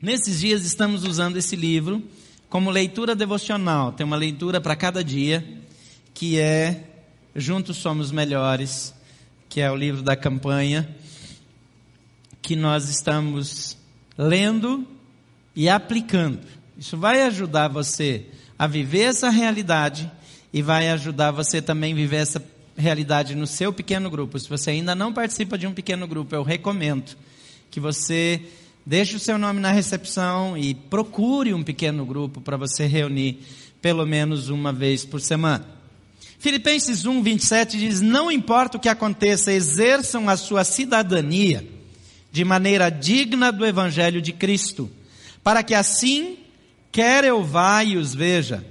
[0.00, 2.02] Nesses dias estamos usando esse livro
[2.50, 3.92] como leitura devocional.
[3.92, 5.42] Tem uma leitura para cada dia,
[6.12, 6.84] que é
[7.34, 8.94] Juntos Somos Melhores,
[9.48, 10.86] que é o livro da campanha,
[12.42, 13.78] que nós estamos
[14.18, 14.86] lendo
[15.54, 16.46] e aplicando.
[16.76, 18.26] Isso vai ajudar você
[18.58, 20.12] a viver essa realidade
[20.52, 22.44] e vai ajudar você também a viver essa
[22.76, 24.38] realidade no seu pequeno grupo.
[24.38, 27.16] Se você ainda não participa de um pequeno grupo, eu recomendo
[27.70, 28.42] que você
[28.86, 33.40] deixe o seu nome na recepção e procure um pequeno grupo para você reunir
[33.82, 35.66] pelo menos uma vez por semana.
[36.38, 41.66] Filipenses 1, 27 diz: Não importa o que aconteça, exerçam a sua cidadania
[42.30, 44.88] de maneira digna do Evangelho de Cristo,
[45.42, 46.36] para que assim,
[46.92, 48.64] quer eu vá e os veja,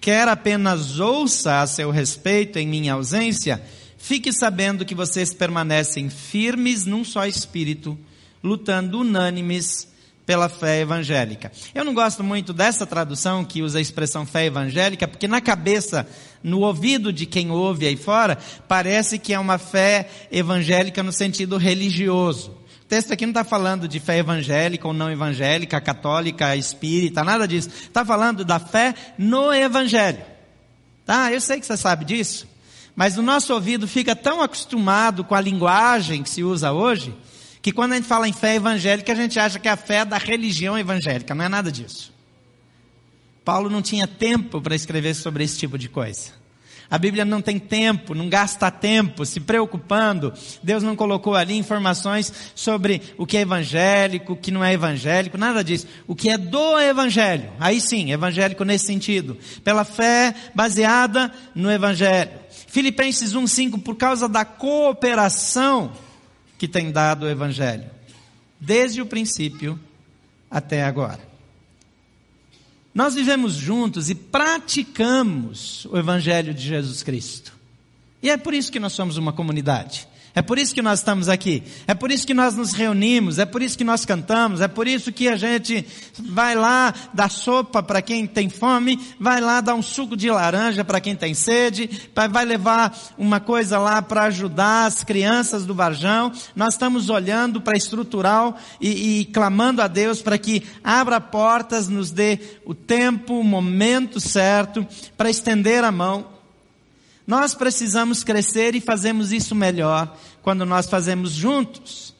[0.00, 3.60] quer apenas ouça a seu respeito em minha ausência,
[3.98, 7.98] fique sabendo que vocês permanecem firmes num só espírito,
[8.42, 9.88] lutando unânimes
[10.28, 11.50] pela fé evangélica.
[11.74, 16.06] Eu não gosto muito dessa tradução que usa a expressão fé evangélica, porque na cabeça,
[16.42, 18.36] no ouvido de quem ouve aí fora,
[18.68, 22.50] parece que é uma fé evangélica no sentido religioso.
[22.82, 27.48] O texto aqui não está falando de fé evangélica ou não evangélica, católica, espírita, nada
[27.48, 27.70] disso.
[27.70, 30.20] Está falando da fé no evangelho.
[31.06, 31.32] Tá?
[31.32, 32.46] Eu sei que você sabe disso.
[32.94, 37.14] Mas o nosso ouvido fica tão acostumado com a linguagem que se usa hoje,
[37.60, 40.04] que quando a gente fala em fé evangélica, a gente acha que é a fé
[40.04, 41.34] da religião evangélica.
[41.34, 42.12] Não é nada disso.
[43.44, 46.38] Paulo não tinha tempo para escrever sobre esse tipo de coisa.
[46.90, 50.32] A Bíblia não tem tempo, não gasta tempo se preocupando.
[50.62, 55.36] Deus não colocou ali informações sobre o que é evangélico, o que não é evangélico,
[55.36, 55.86] nada disso.
[56.06, 57.50] O que é do evangelho.
[57.60, 59.36] Aí sim, evangélico nesse sentido.
[59.62, 62.30] Pela fé baseada no evangelho.
[62.66, 65.92] Filipenses 1:5 por causa da cooperação
[66.58, 67.98] que tem dado o evangelho
[68.60, 69.78] desde o princípio
[70.50, 71.20] até agora.
[72.94, 77.52] Nós vivemos juntos e praticamos o Evangelho de Jesus Cristo.
[78.20, 80.08] E é por isso que nós somos uma comunidade.
[80.38, 81.64] É por isso que nós estamos aqui.
[81.84, 83.40] É por isso que nós nos reunimos.
[83.40, 84.60] É por isso que nós cantamos.
[84.60, 85.84] É por isso que a gente
[86.16, 90.84] vai lá dar sopa para quem tem fome, vai lá dar um suco de laranja
[90.84, 91.90] para quem tem sede,
[92.30, 96.30] vai levar uma coisa lá para ajudar as crianças do Varjão.
[96.54, 101.88] Nós estamos olhando para a estrutural e, e clamando a Deus para que abra portas,
[101.88, 106.37] nos dê o tempo, o momento certo para estender a mão
[107.28, 112.14] nós precisamos crescer e fazemos isso melhor quando nós fazemos juntos.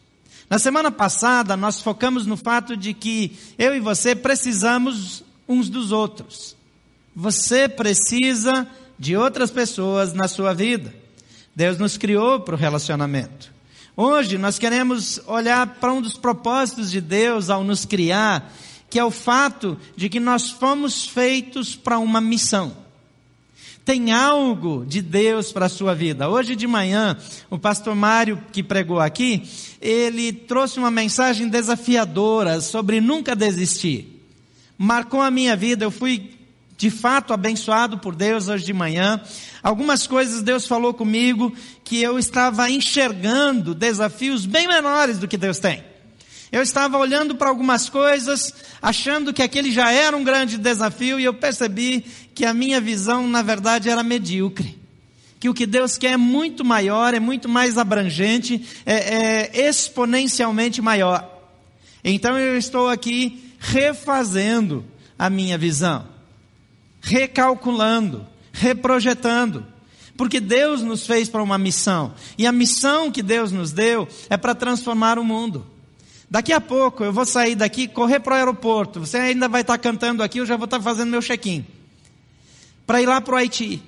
[0.51, 5.93] Na semana passada, nós focamos no fato de que eu e você precisamos uns dos
[5.93, 6.55] outros.
[7.17, 10.95] Você precisa de outras pessoas na sua vida.
[11.57, 13.51] Deus nos criou para o relacionamento.
[13.97, 18.53] Hoje nós queremos olhar para um dos propósitos de Deus ao nos criar,
[18.91, 22.88] que é o fato de que nós fomos feitos para uma missão
[23.89, 26.29] tem algo de Deus para a sua vida.
[26.29, 27.17] Hoje de manhã,
[27.49, 29.49] o pastor Mário, que pregou aqui,
[29.81, 34.23] ele trouxe uma mensagem desafiadora sobre nunca desistir.
[34.77, 36.37] Marcou a minha vida, eu fui
[36.77, 39.23] de fato abençoado por Deus hoje de manhã.
[39.63, 41.51] Algumas coisas Deus falou comigo
[41.83, 45.83] que eu estava enxergando desafios bem menores do que Deus tem.
[46.51, 51.25] Eu estava olhando para algumas coisas, achando que aquele já era um grande desafio, e
[51.25, 52.05] eu percebi
[52.35, 54.79] que a minha visão, na verdade, era medíocre.
[55.39, 60.81] Que o que Deus quer é muito maior, é muito mais abrangente, é, é exponencialmente
[60.81, 61.29] maior.
[62.03, 64.85] Então eu estou aqui refazendo
[65.19, 66.07] a minha visão,
[67.01, 69.67] recalculando, reprojetando.
[70.17, 72.13] Porque Deus nos fez para uma missão.
[72.37, 75.65] E a missão que Deus nos deu é para transformar o mundo.
[76.31, 79.01] Daqui a pouco eu vou sair daqui, correr para o aeroporto.
[79.01, 81.65] Você ainda vai estar cantando aqui, eu já vou estar fazendo meu check-in.
[82.87, 83.83] Para ir lá para o Haiti.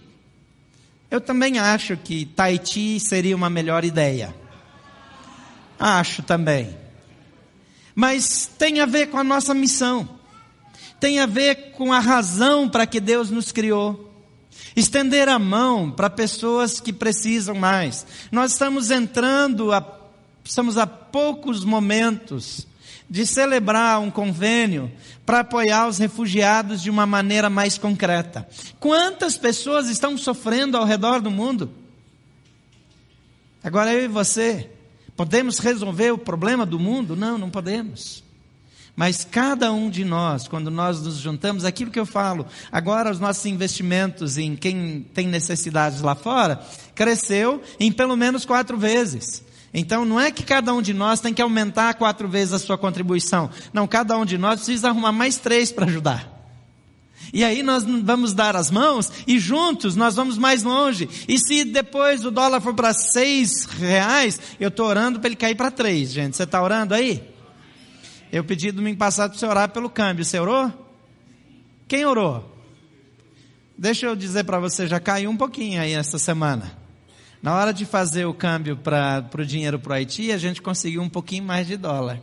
[1.11, 4.35] Eu também acho que Tahiti seria uma melhor ideia.
[5.79, 6.77] Acho também.
[7.95, 10.09] Mas tem a ver com a nossa missão.
[11.01, 14.11] Tem a ver com a razão para que Deus nos criou.
[14.77, 18.07] Estender a mão para pessoas que precisam mais.
[18.31, 20.00] Nós estamos entrando a
[20.51, 22.67] Estamos a poucos momentos
[23.09, 24.91] de celebrar um convênio
[25.25, 28.49] para apoiar os refugiados de uma maneira mais concreta.
[28.81, 31.71] Quantas pessoas estão sofrendo ao redor do mundo?
[33.63, 34.69] Agora eu e você,
[35.17, 37.15] podemos resolver o problema do mundo?
[37.15, 38.25] Não, não podemos.
[38.97, 43.21] Mas cada um de nós, quando nós nos juntamos, aquilo que eu falo, agora os
[43.21, 46.61] nossos investimentos em quem tem necessidades lá fora,
[46.93, 49.49] cresceu em pelo menos quatro vezes.
[49.73, 52.77] Então não é que cada um de nós tem que aumentar quatro vezes a sua
[52.77, 53.49] contribuição.
[53.73, 56.41] Não, cada um de nós precisa arrumar mais três para ajudar.
[57.33, 61.09] E aí nós vamos dar as mãos e juntos nós vamos mais longe.
[61.29, 65.55] E se depois o dólar for para seis reais, eu estou orando para ele cair
[65.55, 66.37] para três, gente.
[66.37, 67.23] Você está orando aí?
[68.33, 70.25] Eu pedi domingo passado para você orar pelo câmbio.
[70.25, 70.73] Você orou?
[71.87, 72.57] Quem orou?
[73.79, 76.80] Deixa eu dizer para você, já caiu um pouquinho aí essa semana.
[77.43, 81.01] Na hora de fazer o câmbio para o dinheiro para o Haiti, a gente conseguiu
[81.01, 82.21] um pouquinho mais de dólar.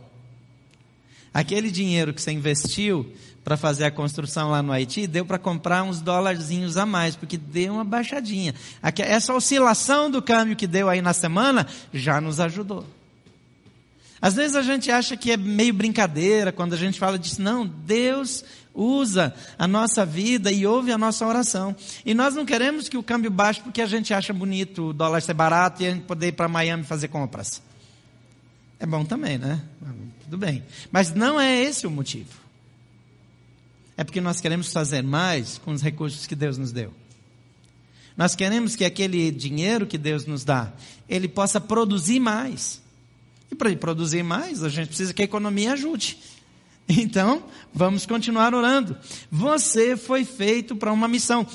[1.34, 3.12] Aquele dinheiro que você investiu
[3.42, 7.36] para fazer a construção lá no Haiti, deu para comprar uns dólarzinhos a mais, porque
[7.36, 8.54] deu uma baixadinha.
[8.98, 12.86] Essa oscilação do câmbio que deu aí na semana já nos ajudou.
[14.20, 17.40] Às vezes a gente acha que é meio brincadeira quando a gente fala disso.
[17.40, 18.44] Não, Deus
[18.78, 21.74] usa a nossa vida e ouve a nossa oração.
[22.06, 25.20] E nós não queremos que o câmbio baixe porque a gente acha bonito o dólar
[25.20, 27.60] ser barato e a gente poder ir para Miami fazer compras.
[28.78, 29.60] É bom também, né?
[30.22, 30.62] Tudo bem.
[30.92, 32.30] Mas não é esse o motivo.
[33.96, 36.94] É porque nós queremos fazer mais com os recursos que Deus nos deu.
[38.16, 40.72] Nós queremos que aquele dinheiro que Deus nos dá,
[41.08, 42.80] ele possa produzir mais.
[43.50, 46.18] E para ele produzir mais, a gente precisa que a economia ajude.
[46.88, 48.96] Então, vamos continuar orando.
[49.30, 51.46] Você foi feito para uma missão.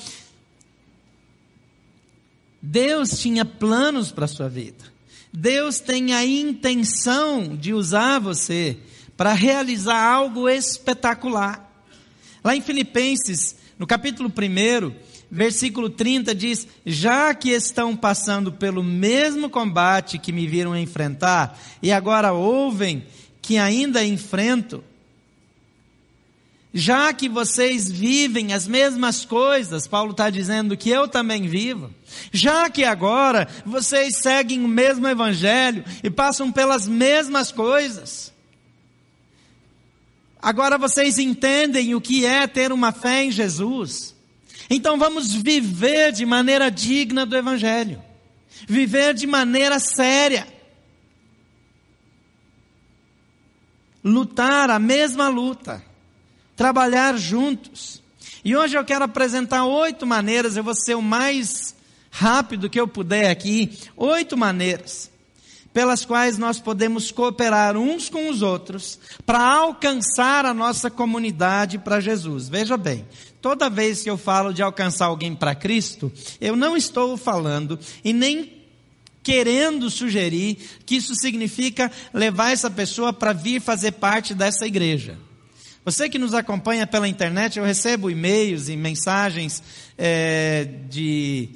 [2.62, 4.84] Deus tinha planos para a sua vida.
[5.32, 8.78] Deus tem a intenção de usar você
[9.16, 11.68] para realizar algo espetacular.
[12.42, 14.94] Lá em Filipenses, no capítulo 1,
[15.30, 21.90] versículo 30 diz: Já que estão passando pelo mesmo combate que me viram enfrentar, e
[21.90, 23.04] agora ouvem
[23.42, 24.82] que ainda enfrento,
[26.76, 31.94] já que vocês vivem as mesmas coisas, Paulo está dizendo que eu também vivo,
[32.32, 38.32] já que agora vocês seguem o mesmo evangelho e passam pelas mesmas coisas,
[40.42, 44.12] agora vocês entendem o que é ter uma fé em Jesus,
[44.68, 48.02] então vamos viver de maneira digna do evangelho,
[48.66, 50.44] viver de maneira séria,
[54.02, 55.93] lutar a mesma luta
[56.56, 58.02] trabalhar juntos.
[58.44, 61.74] E hoje eu quero apresentar oito maneiras, eu vou ser o mais
[62.10, 65.10] rápido que eu puder aqui, oito maneiras
[65.74, 68.96] pelas quais nós podemos cooperar uns com os outros
[69.26, 72.48] para alcançar a nossa comunidade para Jesus.
[72.48, 73.04] Veja bem,
[73.42, 78.12] toda vez que eu falo de alcançar alguém para Cristo, eu não estou falando e
[78.12, 78.52] nem
[79.20, 85.18] querendo sugerir que isso significa levar essa pessoa para vir fazer parte dessa igreja.
[85.84, 89.62] Você que nos acompanha pela internet, eu recebo e-mails e mensagens
[89.98, 91.50] é, de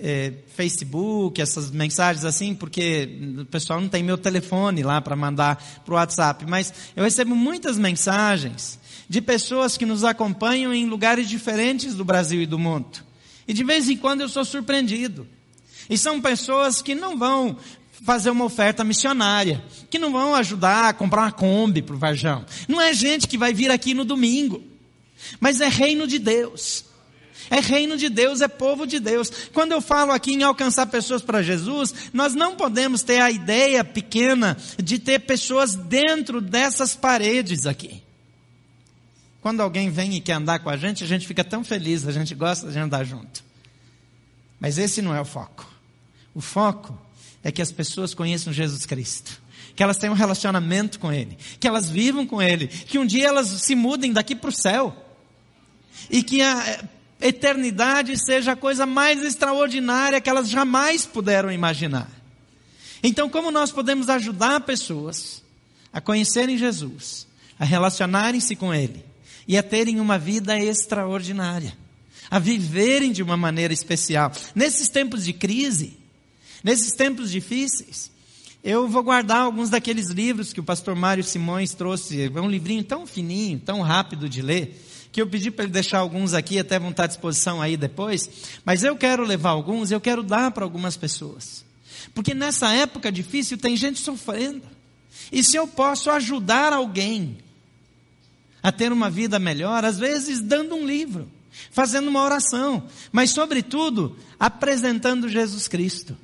[0.00, 3.08] é, Facebook, essas mensagens assim, porque
[3.40, 7.36] o pessoal não tem meu telefone lá para mandar para o WhatsApp, mas eu recebo
[7.36, 13.04] muitas mensagens de pessoas que nos acompanham em lugares diferentes do Brasil e do mundo.
[13.46, 15.28] E de vez em quando eu sou surpreendido.
[15.90, 17.58] E são pessoas que não vão
[18.02, 22.44] fazer uma oferta missionária, que não vão ajudar a comprar uma Kombi para o Varjão.
[22.68, 24.62] Não é gente que vai vir aqui no domingo,
[25.40, 26.84] mas é reino de Deus.
[27.50, 29.30] É reino de Deus, é povo de Deus.
[29.52, 33.84] Quando eu falo aqui em alcançar pessoas para Jesus, nós não podemos ter a ideia
[33.84, 38.02] pequena de ter pessoas dentro dessas paredes aqui.
[39.42, 42.12] Quando alguém vem e quer andar com a gente, a gente fica tão feliz, a
[42.12, 43.44] gente gosta de andar junto.
[44.58, 45.70] Mas esse não é o foco.
[46.34, 46.98] O foco
[47.44, 49.40] é que as pessoas conheçam Jesus Cristo.
[49.76, 51.36] Que elas tenham um relacionamento com Ele.
[51.60, 52.66] Que elas vivam com Ele.
[52.66, 54.96] Que um dia elas se mudem daqui para o céu.
[56.08, 56.84] E que a
[57.20, 62.10] eternidade seja a coisa mais extraordinária que elas jamais puderam imaginar.
[63.02, 65.42] Então, como nós podemos ajudar pessoas
[65.92, 67.26] a conhecerem Jesus,
[67.58, 69.04] a relacionarem-se com Ele
[69.46, 71.76] e a terem uma vida extraordinária,
[72.30, 74.32] a viverem de uma maneira especial.
[74.54, 75.98] Nesses tempos de crise,
[76.64, 78.10] Nesses tempos difíceis,
[78.64, 82.22] eu vou guardar alguns daqueles livros que o pastor Mário Simões trouxe.
[82.22, 85.98] É um livrinho tão fininho, tão rápido de ler, que eu pedi para ele deixar
[85.98, 88.30] alguns aqui, até vão estar à disposição aí depois.
[88.64, 91.62] Mas eu quero levar alguns, eu quero dar para algumas pessoas.
[92.14, 94.62] Porque nessa época difícil tem gente sofrendo.
[95.30, 97.36] E se eu posso ajudar alguém
[98.62, 101.30] a ter uma vida melhor, às vezes dando um livro,
[101.70, 106.16] fazendo uma oração, mas sobretudo apresentando Jesus Cristo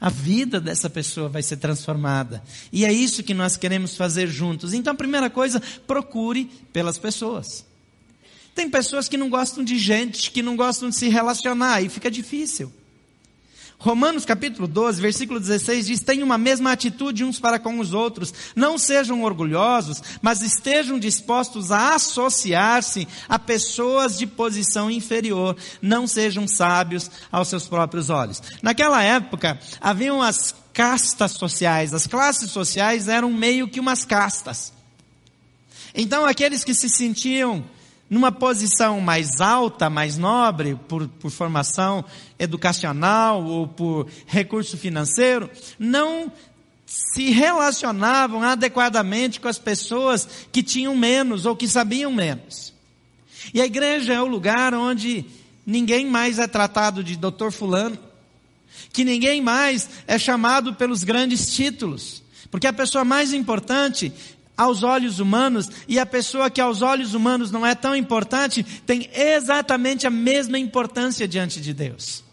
[0.00, 2.42] a vida dessa pessoa vai ser transformada.
[2.72, 4.72] E é isso que nós queremos fazer juntos.
[4.72, 7.64] Então, a primeira coisa, procure pelas pessoas.
[8.54, 12.10] Tem pessoas que não gostam de gente, que não gostam de se relacionar, e fica
[12.10, 12.72] difícil.
[13.80, 18.34] Romanos capítulo 12, versículo 16 diz: Tenham uma mesma atitude uns para com os outros.
[18.56, 25.56] Não sejam orgulhosos, mas estejam dispostos a associar-se a pessoas de posição inferior.
[25.80, 28.42] Não sejam sábios aos seus próprios olhos.
[28.62, 31.94] Naquela época, haviam as castas sociais.
[31.94, 34.72] As classes sociais eram meio que umas castas.
[35.94, 37.64] Então, aqueles que se sentiam
[38.10, 42.04] numa posição mais alta, mais nobre, por, por formação
[42.38, 46.32] educacional ou por recurso financeiro, não
[46.86, 52.72] se relacionavam adequadamente com as pessoas que tinham menos ou que sabiam menos.
[53.52, 55.26] E a igreja é o lugar onde
[55.66, 57.98] ninguém mais é tratado de doutor fulano,
[58.90, 64.10] que ninguém mais é chamado pelos grandes títulos, porque a pessoa mais importante
[64.56, 69.08] aos olhos humanos e a pessoa que aos olhos humanos não é tão importante tem
[69.14, 72.24] exatamente a mesma importância diante de Deus.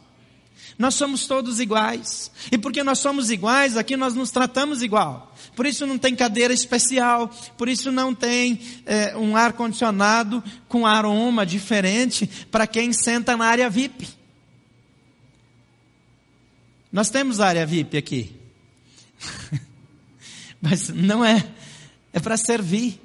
[0.77, 2.31] Nós somos todos iguais.
[2.51, 5.33] E porque nós somos iguais, aqui nós nos tratamos igual.
[5.55, 11.45] Por isso não tem cadeira especial, por isso não tem é, um ar-condicionado com aroma
[11.45, 14.07] diferente para quem senta na área VIP.
[16.91, 18.35] Nós temos área VIP aqui.
[20.61, 21.45] Mas não é
[22.15, 22.97] é para servir,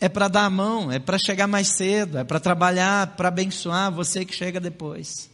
[0.00, 3.92] é para dar a mão, é para chegar mais cedo, é para trabalhar, para abençoar
[3.92, 5.30] você que chega depois.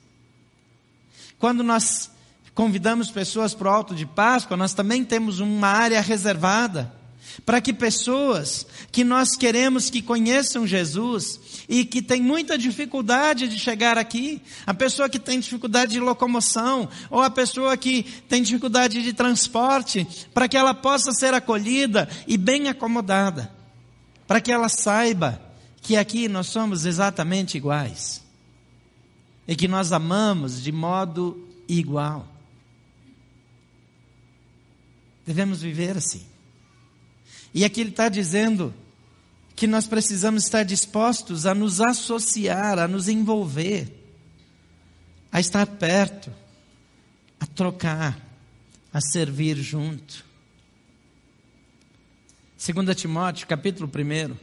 [1.38, 2.10] Quando nós
[2.54, 6.92] convidamos pessoas para o alto de Páscoa, nós também temos uma área reservada
[7.44, 11.38] para que pessoas que nós queremos que conheçam Jesus
[11.68, 16.88] e que tem muita dificuldade de chegar aqui, a pessoa que tem dificuldade de locomoção,
[17.10, 22.38] ou a pessoa que tem dificuldade de transporte, para que ela possa ser acolhida e
[22.38, 23.52] bem acomodada,
[24.26, 25.40] para que ela saiba
[25.82, 28.25] que aqui nós somos exatamente iguais
[29.46, 32.26] e que nós amamos de modo igual.
[35.26, 36.24] Devemos viver assim.
[37.52, 38.74] E aqui ele está dizendo
[39.54, 43.90] que nós precisamos estar dispostos a nos associar, a nos envolver,
[45.32, 46.30] a estar perto,
[47.40, 48.20] a trocar,
[48.92, 50.24] a servir junto.
[52.58, 54.36] 2 Timóteo, capítulo 1,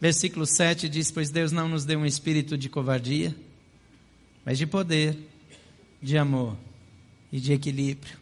[0.00, 3.34] versículo 7 diz: Pois Deus não nos deu um espírito de covardia,
[4.44, 5.16] mas de poder,
[6.02, 6.56] de amor
[7.32, 8.18] e de equilíbrio.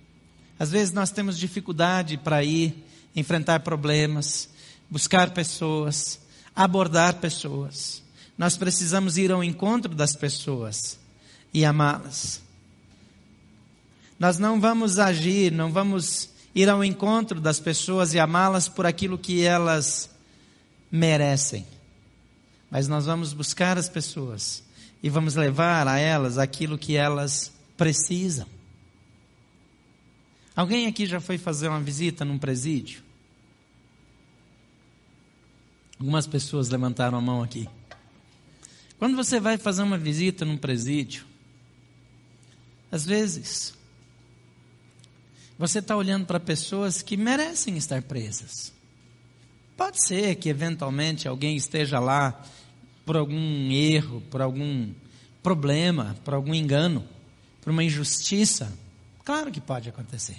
[0.59, 2.75] Às vezes nós temos dificuldade para ir
[3.15, 4.49] enfrentar problemas,
[4.89, 6.21] buscar pessoas,
[6.55, 8.03] abordar pessoas.
[8.39, 10.99] Nós precisamos ir ao encontro das pessoas
[11.53, 12.41] e amá-las.
[14.19, 19.19] Nós não vamos agir, não vamos ir ao encontro das pessoas e amá-las por aquilo
[19.19, 20.09] que elas
[20.91, 21.67] merecem.
[22.71, 24.63] Mas nós vamos buscar as pessoas
[25.03, 28.47] e vamos levar a elas aquilo que elas precisam.
[30.55, 33.03] Alguém aqui já foi fazer uma visita num presídio?
[35.99, 37.69] Algumas pessoas levantaram a mão aqui.
[38.99, 41.25] Quando você vai fazer uma visita num presídio,
[42.91, 43.75] às vezes,
[45.59, 48.73] você está olhando para pessoas que merecem estar presas.
[49.77, 52.45] Pode ser que eventualmente alguém esteja lá
[53.05, 54.93] por algum erro, por algum
[55.43, 57.05] problema, por algum engano,
[57.61, 58.73] por uma injustiça.
[59.25, 60.37] Claro que pode acontecer.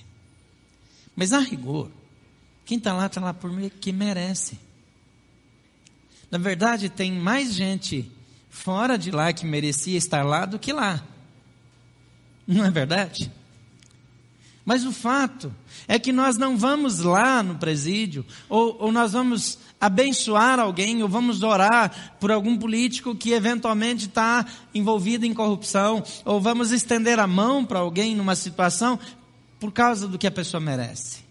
[1.15, 1.91] Mas a rigor,
[2.65, 4.57] quem está lá está lá por que merece.
[6.31, 8.11] Na verdade, tem mais gente
[8.49, 11.03] fora de lá que merecia estar lá do que lá.
[12.47, 13.31] Não é verdade?
[14.65, 15.53] Mas o fato
[15.87, 21.09] é que nós não vamos lá no presídio, ou, ou, nós vamos abençoar alguém, ou
[21.09, 27.27] vamos orar por algum político que eventualmente está envolvido em corrupção, ou vamos estender a
[27.27, 28.97] mão para alguém numa situação
[29.59, 31.23] por causa do que a pessoa merece.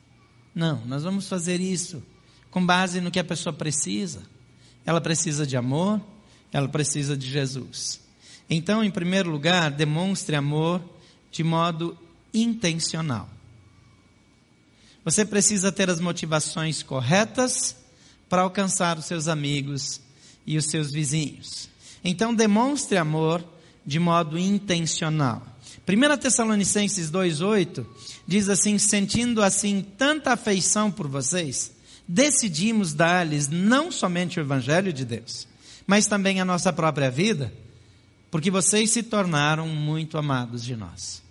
[0.54, 2.02] Não, nós vamos fazer isso
[2.50, 4.22] com base no que a pessoa precisa.
[4.84, 5.98] Ela precisa de amor,
[6.52, 8.00] ela precisa de Jesus.
[8.50, 10.82] Então, em primeiro lugar, demonstre amor
[11.30, 11.96] de modo
[12.32, 13.28] intencional.
[15.04, 17.76] Você precisa ter as motivações corretas
[18.28, 20.00] para alcançar os seus amigos
[20.46, 21.68] e os seus vizinhos.
[22.04, 23.44] Então, demonstre amor
[23.84, 25.42] de modo intencional.
[25.86, 27.84] 1 Tessalonicenses 2,8
[28.26, 31.72] diz assim: Sentindo assim tanta afeição por vocês,
[32.06, 35.46] decidimos dar-lhes não somente o Evangelho de Deus,
[35.86, 37.52] mas também a nossa própria vida,
[38.30, 41.21] porque vocês se tornaram muito amados de nós.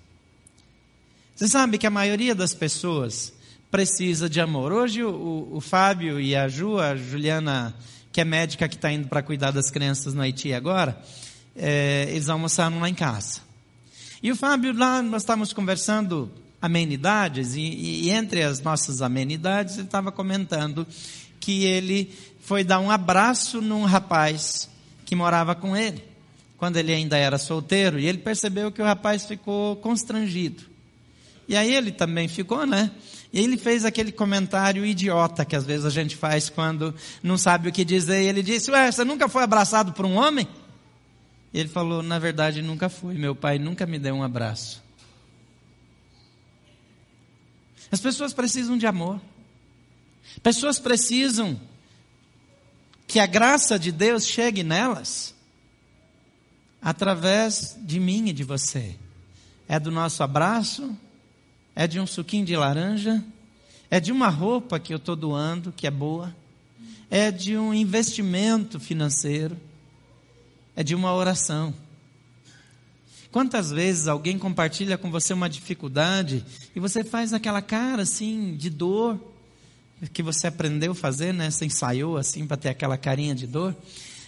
[1.41, 3.33] Você sabe que a maioria das pessoas
[3.71, 4.71] precisa de amor.
[4.71, 7.73] Hoje o, o, Fábio e a Ju, a Juliana,
[8.11, 11.01] que é médica que está indo para cuidar das crianças no Haiti agora,
[11.55, 13.39] é, eles almoçaram lá em casa.
[14.21, 16.31] E o Fábio, lá nós estávamos conversando
[16.61, 20.85] amenidades, e, e, entre as nossas amenidades, ele estava comentando
[21.39, 24.69] que ele foi dar um abraço num rapaz
[25.07, 26.03] que morava com ele,
[26.55, 30.69] quando ele ainda era solteiro, e ele percebeu que o rapaz ficou constrangido.
[31.51, 32.89] E aí ele também ficou, né?
[33.33, 37.67] E ele fez aquele comentário idiota que às vezes a gente faz quando não sabe
[37.67, 38.23] o que dizer.
[38.23, 40.47] E ele disse: Ué, você nunca foi abraçado por um homem?
[41.53, 43.15] E ele falou: Na verdade, nunca fui.
[43.15, 44.81] Meu pai nunca me deu um abraço.
[47.91, 49.19] As pessoas precisam de amor.
[50.41, 51.59] Pessoas precisam
[53.05, 55.35] que a graça de Deus chegue nelas
[56.81, 58.95] através de mim e de você.
[59.67, 60.97] É do nosso abraço,
[61.75, 63.23] é de um suquinho de laranja,
[63.89, 66.35] é de uma roupa que eu estou doando, que é boa,
[67.09, 69.57] é de um investimento financeiro,
[70.75, 71.73] é de uma oração.
[73.31, 78.69] Quantas vezes alguém compartilha com você uma dificuldade e você faz aquela cara assim de
[78.69, 79.19] dor
[80.13, 81.49] que você aprendeu a fazer, né?
[81.49, 83.75] Você ensaiou assim para ter aquela carinha de dor.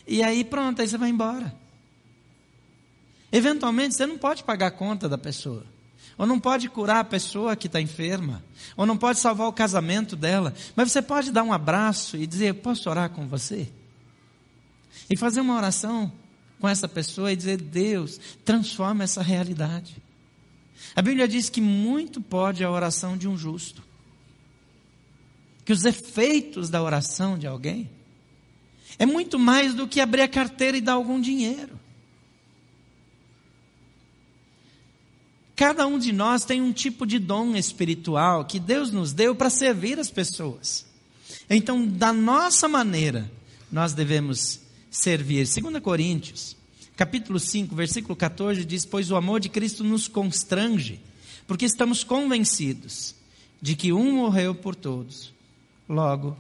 [0.08, 1.54] E aí pronto, aí você vai embora.
[3.32, 5.66] Eventualmente você não pode pagar a conta da pessoa.
[6.18, 8.44] Ou não pode curar a pessoa que está enferma.
[8.78, 10.54] Ou não pode salvar o casamento dela.
[10.76, 13.68] Mas você pode dar um abraço e dizer: Posso orar com você?
[15.10, 16.12] E fazer uma oração
[16.60, 19.98] com essa pessoa e dizer: Deus, transforma essa realidade.
[20.96, 23.84] A Bíblia diz que muito pode a oração de um justo.
[25.66, 27.90] Que os efeitos da oração de alguém
[29.00, 31.80] é muito mais do que abrir a carteira e dar algum dinheiro.
[35.64, 39.50] Cada um de nós tem um tipo de dom espiritual que Deus nos deu para
[39.50, 40.86] servir as pessoas.
[41.50, 43.32] Então, da nossa maneira,
[43.72, 44.60] nós devemos
[44.92, 45.48] servir.
[45.48, 46.58] 2 Coríntios,
[46.98, 51.00] capítulo 5, versículo 14 diz: "Pois o amor de Cristo nos constrange,
[51.48, 53.16] porque estamos convencidos
[53.62, 55.32] de que um morreu por todos,
[55.88, 56.36] logo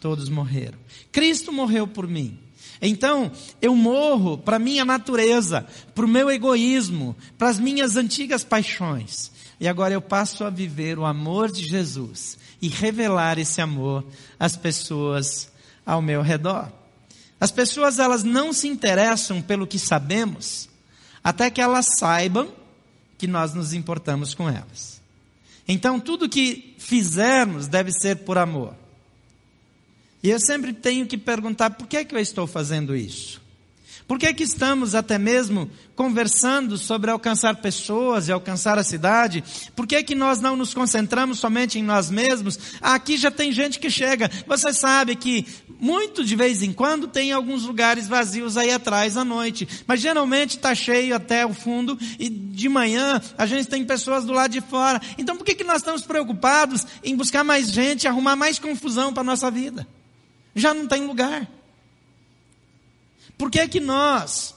[0.00, 0.78] todos morreram.
[1.10, 2.38] Cristo morreu por mim.
[2.82, 9.30] Então, eu morro para minha natureza, para o meu egoísmo, para as minhas antigas paixões.
[9.60, 14.04] E agora eu passo a viver o amor de Jesus e revelar esse amor
[14.38, 15.50] às pessoas
[15.84, 16.72] ao meu redor.
[17.38, 20.68] As pessoas elas não se interessam pelo que sabemos,
[21.22, 22.50] até que elas saibam
[23.18, 25.00] que nós nos importamos com elas.
[25.68, 28.74] Então tudo que fizermos deve ser por amor.
[30.22, 33.40] E eu sempre tenho que perguntar por que é que eu estou fazendo isso?
[34.10, 39.44] Por que, é que estamos até mesmo conversando sobre alcançar pessoas e alcançar a cidade?
[39.76, 42.58] Por que, é que nós não nos concentramos somente em nós mesmos?
[42.80, 44.28] Aqui já tem gente que chega.
[44.48, 45.46] Você sabe que
[45.78, 49.68] muito de vez em quando tem alguns lugares vazios aí atrás à noite.
[49.86, 54.32] Mas geralmente está cheio até o fundo e de manhã a gente tem pessoas do
[54.32, 55.00] lado de fora.
[55.18, 59.22] Então por que, que nós estamos preocupados em buscar mais gente, arrumar mais confusão para
[59.22, 59.86] nossa vida?
[60.54, 61.48] Já não tem lugar.
[63.38, 64.54] Por que é que nós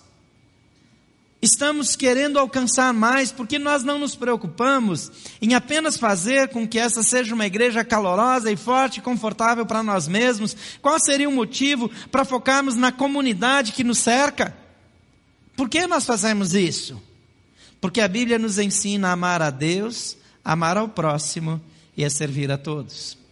[1.41, 3.31] estamos querendo alcançar mais?
[3.31, 8.51] Porque nós não nos preocupamos em apenas fazer com que essa seja uma igreja calorosa
[8.51, 10.55] e forte confortável para nós mesmos?
[10.81, 14.55] Qual seria o motivo para focarmos na comunidade que nos cerca?
[15.55, 17.01] Por que nós fazemos isso?
[17.79, 21.61] Porque a Bíblia nos ensina a amar a Deus, amar ao próximo
[21.95, 23.22] e a servir a todos.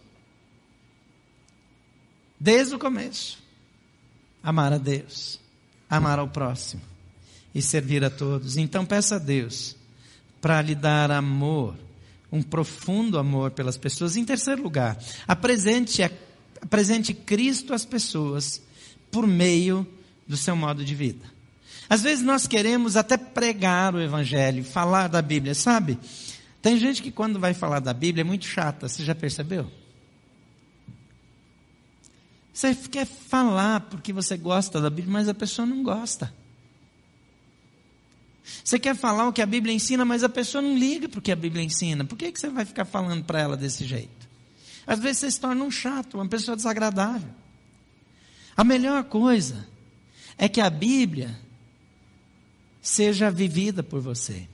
[2.42, 3.38] Desde o começo.
[4.42, 5.40] Amar a Deus
[5.96, 6.80] amar ao próximo
[7.54, 8.56] e servir a todos.
[8.56, 9.76] Então peça a Deus
[10.40, 11.76] para lhe dar amor,
[12.32, 14.16] um profundo amor pelas pessoas.
[14.16, 16.02] Em terceiro lugar, apresente,
[16.62, 18.62] apresente Cristo às pessoas
[19.10, 19.86] por meio
[20.26, 21.26] do seu modo de vida.
[21.90, 25.98] Às vezes nós queremos até pregar o Evangelho, falar da Bíblia, sabe?
[26.62, 29.70] Tem gente que quando vai falar da Bíblia é muito chata, você já percebeu?
[32.52, 36.32] Você quer falar porque você gosta da Bíblia, mas a pessoa não gosta.
[38.62, 41.22] Você quer falar o que a Bíblia ensina, mas a pessoa não liga para o
[41.22, 42.04] que a Bíblia ensina.
[42.04, 44.28] Por que, que você vai ficar falando para ela desse jeito?
[44.86, 47.30] Às vezes você se torna um chato, uma pessoa desagradável.
[48.56, 49.66] A melhor coisa
[50.36, 51.38] é que a Bíblia
[52.82, 54.46] seja vivida por você.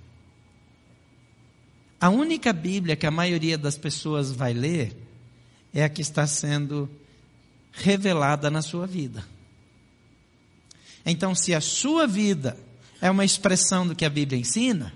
[2.00, 4.96] A única Bíblia que a maioria das pessoas vai ler
[5.74, 6.88] é a que está sendo
[7.72, 9.24] revelada na sua vida.
[11.04, 12.57] Então, se a sua vida
[13.00, 14.92] é uma expressão do que a Bíblia ensina,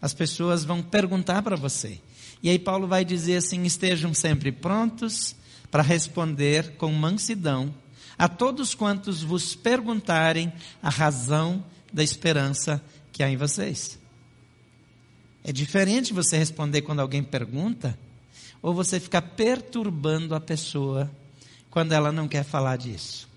[0.00, 2.00] as pessoas vão perguntar para você.
[2.42, 5.34] E aí Paulo vai dizer assim: estejam sempre prontos
[5.70, 7.72] para responder com mansidão
[8.18, 12.82] a todos quantos vos perguntarem a razão da esperança
[13.12, 13.98] que há em vocês.
[15.42, 17.98] É diferente você responder quando alguém pergunta,
[18.60, 21.10] ou você ficar perturbando a pessoa
[21.70, 23.28] quando ela não quer falar disso.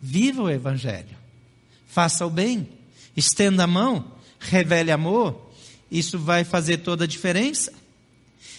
[0.00, 1.16] Viva o Evangelho,
[1.86, 2.68] faça o bem,
[3.16, 5.50] estenda a mão, revele amor,
[5.90, 7.72] isso vai fazer toda a diferença.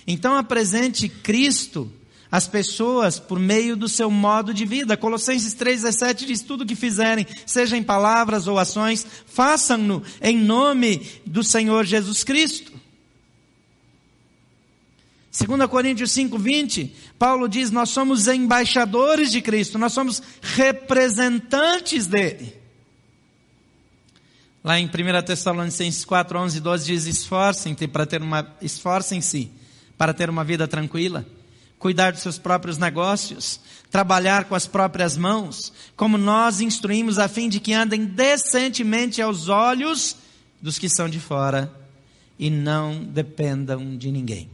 [0.07, 1.91] Então apresente Cristo
[2.31, 4.97] às pessoas por meio do seu modo de vida.
[4.97, 11.43] Colossenses 3,17 diz: tudo que fizerem, seja em palavras ou ações, façam-no em nome do
[11.43, 12.74] Senhor Jesus Cristo.
[15.37, 22.55] 2 Coríntios 5,20, Paulo diz: Nós somos embaixadores de Cristo, nós somos representantes dele.
[24.63, 24.89] Lá em 1
[25.25, 29.51] Tessalonicenses 4, 11 e 12 diz: Esforcem-se para ter uma, esforcem-se
[29.97, 31.25] para ter uma vida tranquila,
[31.77, 33.59] cuidar dos seus próprios negócios,
[33.91, 39.49] trabalhar com as próprias mãos, como nós instruímos, a fim de que andem decentemente aos
[39.49, 40.15] olhos
[40.61, 41.71] dos que são de fora
[42.39, 44.49] e não dependam de ninguém.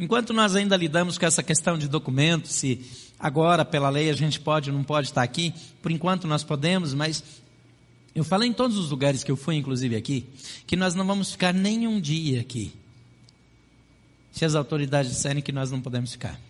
[0.00, 2.80] Enquanto nós ainda lidamos com essa questão de documentos, se
[3.18, 6.94] agora pela lei a gente pode ou não pode estar aqui, por enquanto nós podemos,
[6.94, 7.22] mas
[8.14, 10.26] eu falei em todos os lugares que eu fui, inclusive aqui,
[10.66, 12.72] que nós não vamos ficar nenhum dia aqui.
[14.32, 16.40] Se as autoridades disserem que nós não podemos ficar.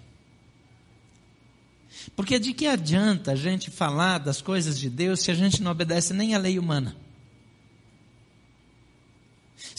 [2.14, 5.72] Porque de que adianta a gente falar das coisas de Deus se a gente não
[5.72, 6.94] obedece nem à lei humana?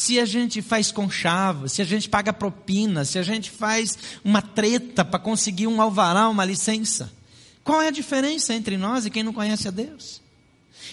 [0.01, 4.41] Se a gente faz conchavo, se a gente paga propina, se a gente faz uma
[4.41, 7.13] treta para conseguir um alvará, uma licença.
[7.63, 10.19] Qual é a diferença entre nós e quem não conhece a Deus?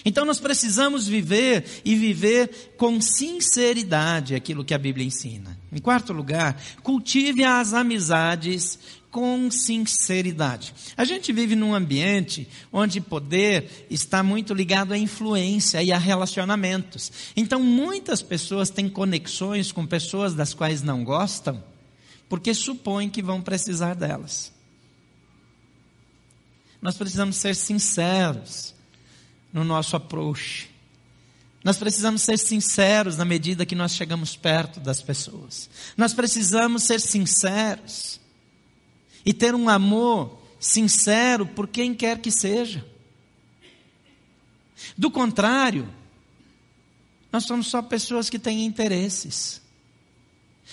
[0.05, 5.57] Então nós precisamos viver e viver com sinceridade aquilo que a Bíblia ensina.
[5.71, 8.77] Em quarto lugar, cultive as amizades
[9.11, 10.73] com sinceridade.
[10.95, 17.11] A gente vive num ambiente onde poder está muito ligado à influência e a relacionamentos.
[17.35, 21.63] Então, muitas pessoas têm conexões com pessoas das quais não gostam,
[22.27, 24.51] porque supõem que vão precisar delas.
[26.81, 28.73] Nós precisamos ser sinceros
[29.51, 30.69] no nosso approach.
[31.63, 35.69] Nós precisamos ser sinceros na medida que nós chegamos perto das pessoas.
[35.97, 38.19] Nós precisamos ser sinceros
[39.25, 42.85] e ter um amor sincero por quem quer que seja.
[44.97, 45.87] Do contrário,
[47.31, 49.61] nós somos só pessoas que têm interesses.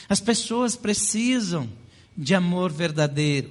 [0.09, 1.69] As pessoas precisam
[2.17, 3.51] de amor verdadeiro.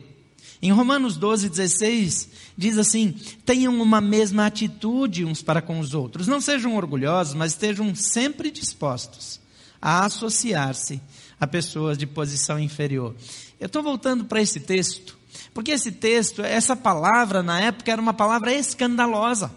[0.61, 3.11] Em Romanos 12, 16, diz assim:
[3.45, 6.27] tenham uma mesma atitude uns para com os outros.
[6.27, 9.39] Não sejam orgulhosos, mas estejam sempre dispostos
[9.81, 10.99] a associar-se
[11.39, 13.15] a pessoas de posição inferior.
[13.59, 15.17] Eu estou voltando para esse texto,
[15.53, 19.51] porque esse texto, essa palavra na época era uma palavra escandalosa.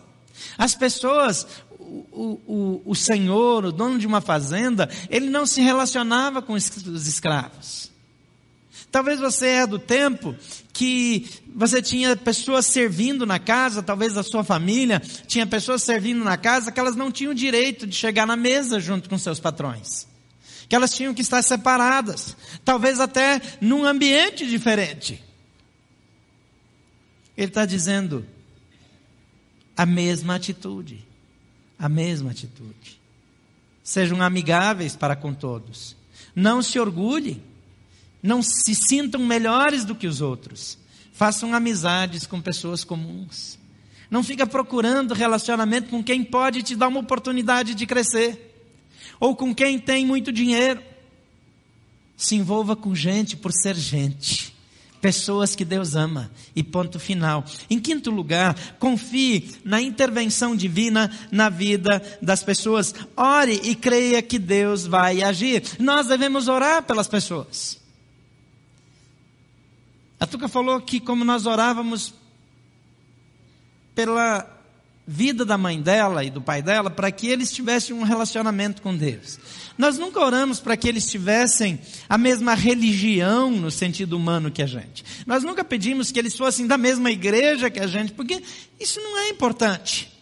[0.56, 1.46] As pessoas,
[1.78, 7.06] o, o, o senhor, o dono de uma fazenda, ele não se relacionava com os
[7.06, 7.90] escravos.
[8.90, 10.34] Talvez você é do tempo
[10.72, 16.38] que você tinha pessoas servindo na casa, talvez a sua família tinha pessoas servindo na
[16.38, 20.07] casa que elas não tinham direito de chegar na mesa junto com seus patrões
[20.68, 25.22] que elas tinham que estar separadas, talvez até num ambiente diferente.
[27.36, 28.26] Ele está dizendo
[29.76, 31.04] a mesma atitude,
[31.78, 33.00] a mesma atitude.
[33.82, 35.96] Sejam amigáveis para com todos.
[36.34, 37.42] Não se orgulhem,
[38.22, 40.76] não se sintam melhores do que os outros.
[41.12, 43.58] Façam amizades com pessoas comuns.
[44.10, 48.47] Não fica procurando relacionamento com quem pode te dar uma oportunidade de crescer
[49.20, 50.82] ou com quem tem muito dinheiro.
[52.16, 54.56] Se envolva com gente por ser gente.
[55.00, 56.30] Pessoas que Deus ama.
[56.56, 57.44] E ponto final.
[57.70, 62.94] Em quinto lugar, confie na intervenção divina na vida das pessoas.
[63.16, 65.62] Ore e creia que Deus vai agir.
[65.78, 67.78] Nós devemos orar pelas pessoas.
[70.18, 72.12] A Tuca falou que como nós orávamos
[73.94, 74.57] pela
[75.10, 78.94] vida da mãe dela e do pai dela para que eles tivessem um relacionamento com
[78.94, 79.38] Deus.
[79.78, 84.66] Nós nunca oramos para que eles tivessem a mesma religião no sentido humano que a
[84.66, 85.02] gente.
[85.26, 88.42] Nós nunca pedimos que eles fossem da mesma igreja que a gente, porque
[88.78, 90.12] isso não é importante.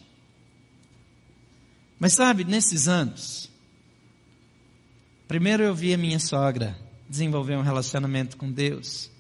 [1.99, 3.51] Mas sabe, nesses anos,
[5.27, 9.11] primeiro eu vi a minha sogra desenvolver um relacionamento com Deus.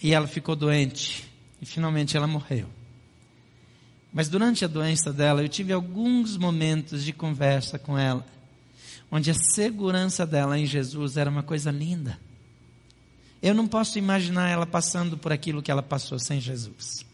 [0.00, 1.28] E ela ficou doente.
[1.60, 2.68] E finalmente ela morreu.
[4.14, 8.24] Mas durante a doença dela, eu tive alguns momentos de conversa com ela,
[9.10, 12.16] onde a segurança dela em Jesus era uma coisa linda.
[13.42, 17.04] Eu não posso imaginar ela passando por aquilo que ela passou sem Jesus.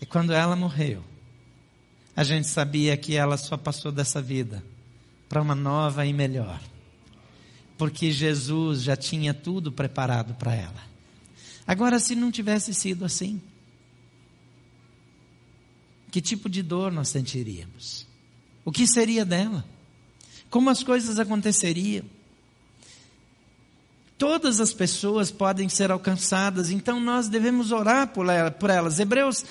[0.00, 1.02] E quando ela morreu,
[2.14, 4.62] a gente sabia que ela só passou dessa vida
[5.28, 6.60] para uma nova e melhor.
[7.76, 10.88] Porque Jesus já tinha tudo preparado para ela.
[11.66, 13.42] Agora, se não tivesse sido assim,
[16.10, 18.06] que tipo de dor nós sentiríamos?
[18.64, 19.64] O que seria dela?
[20.50, 22.04] Como as coisas aconteceriam?
[24.16, 28.26] Todas as pessoas podem ser alcançadas, então nós devemos orar por,
[28.68, 28.98] elas.
[28.98, 29.44] Hebreus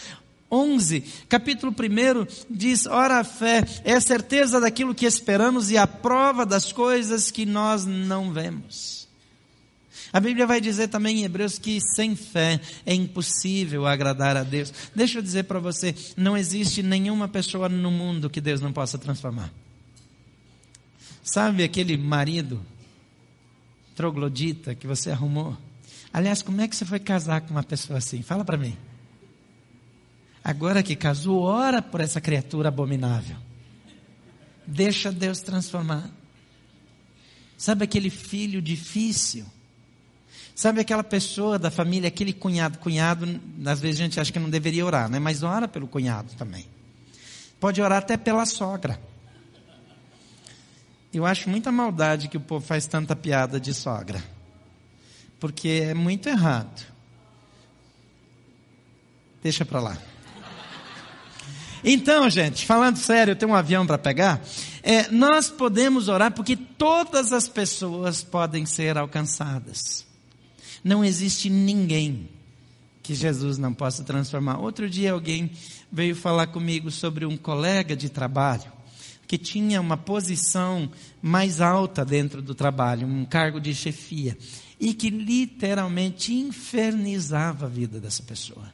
[0.51, 5.85] 11, capítulo 1 diz: Ora, a fé é a certeza daquilo que esperamos e a
[5.85, 8.96] prova das coisas que nós não vemos.
[10.17, 14.73] A Bíblia vai dizer também em Hebreus que sem fé é impossível agradar a Deus.
[14.95, 18.97] Deixa eu dizer para você: não existe nenhuma pessoa no mundo que Deus não possa
[18.97, 19.53] transformar.
[21.21, 22.65] Sabe aquele marido
[23.95, 25.55] troglodita que você arrumou.
[26.11, 28.23] Aliás, como é que você foi casar com uma pessoa assim?
[28.23, 28.75] Fala para mim.
[30.43, 33.37] Agora que casou, ora por essa criatura abominável.
[34.65, 36.09] Deixa Deus transformar.
[37.55, 39.45] Sabe aquele filho difícil?
[40.57, 42.79] Sabe aquela pessoa da família, aquele cunhado?
[42.79, 45.19] Cunhado, às vezes a gente acha que não deveria orar, né?
[45.19, 46.65] Mas ora pelo cunhado também.
[47.59, 48.99] Pode orar até pela sogra.
[51.13, 54.19] Eu acho muita maldade que o povo faz tanta piada de sogra.
[55.39, 56.87] Porque é muito errado.
[59.43, 59.97] Deixa para lá.
[61.83, 64.41] Então, gente, falando sério, eu tenho um avião para pegar.
[64.81, 70.06] É, nós podemos orar porque todas as pessoas podem ser alcançadas.
[70.87, 72.29] Não existe ninguém
[73.03, 74.57] que Jesus não possa transformar.
[74.57, 75.51] Outro dia alguém
[75.91, 78.71] veio falar comigo sobre um colega de trabalho
[79.27, 80.89] que tinha uma posição
[81.21, 84.37] mais alta dentro do trabalho, um cargo de chefia,
[84.79, 88.71] e que literalmente infernizava a vida dessa pessoa.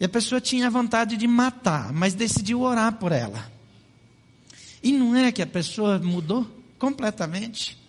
[0.00, 3.52] E a pessoa tinha vontade de matar, mas decidiu orar por ela.
[4.82, 7.83] E não é que a pessoa mudou completamente?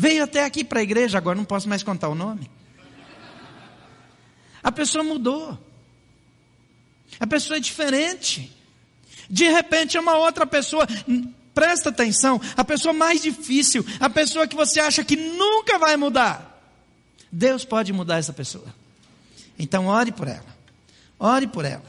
[0.00, 2.50] Veio até aqui para a igreja, agora não posso mais contar o nome.
[4.62, 5.58] A pessoa mudou.
[7.18, 8.50] A pessoa é diferente.
[9.28, 10.86] De repente é uma outra pessoa.
[11.52, 16.58] Presta atenção, a pessoa mais difícil, a pessoa que você acha que nunca vai mudar.
[17.30, 18.74] Deus pode mudar essa pessoa.
[19.58, 20.56] Então ore por ela.
[21.18, 21.84] Ore por ela.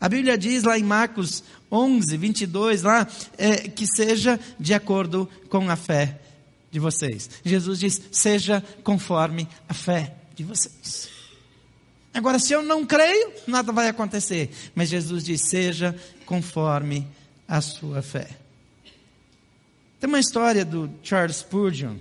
[0.00, 5.68] A Bíblia diz lá em Marcos 11, 22, lá, é, que seja de acordo com
[5.68, 6.18] a fé
[6.70, 7.28] de vocês.
[7.44, 11.08] Jesus diz: seja conforme a fé de vocês.
[12.12, 14.50] Agora, se eu não creio, nada vai acontecer.
[14.74, 15.94] Mas Jesus diz: seja
[16.26, 17.06] conforme
[17.46, 18.28] a sua fé.
[19.98, 21.96] Tem uma história do Charles Spurgeon.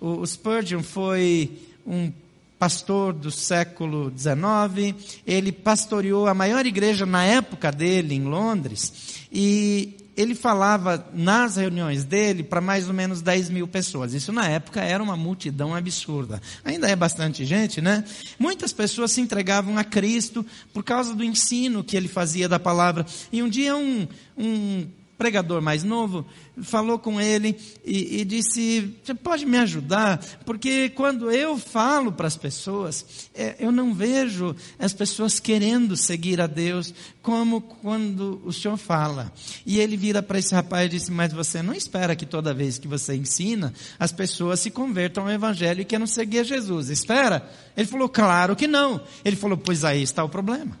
[0.00, 1.50] O Spurgeon foi
[1.86, 2.12] um
[2.58, 4.94] pastor do século XIX.
[5.26, 9.26] Ele pastoreou a maior igreja na época dele, em Londres.
[9.30, 14.12] E ele falava nas reuniões dele para mais ou menos 10 mil pessoas.
[14.12, 16.40] Isso na época era uma multidão absurda.
[16.64, 18.04] Ainda é bastante gente, né?
[18.38, 23.06] Muitas pessoas se entregavam a Cristo por causa do ensino que ele fazia da palavra.
[23.32, 26.26] E um dia um, um pregador mais novo,
[26.62, 30.18] falou com ele e, e, disse: Você pode me ajudar?
[30.44, 36.40] Porque quando eu falo para as pessoas, é, eu não vejo as pessoas querendo seguir
[36.40, 39.32] a Deus como quando o senhor fala.
[39.64, 42.78] E ele vira para esse rapaz e disse: Mas você não espera que toda vez
[42.78, 46.90] que você ensina, as pessoas se convertam ao Evangelho e queiram seguir a Jesus?
[46.90, 47.48] Espera?
[47.76, 49.00] Ele falou: Claro que não.
[49.24, 50.78] Ele falou: Pois aí está o problema.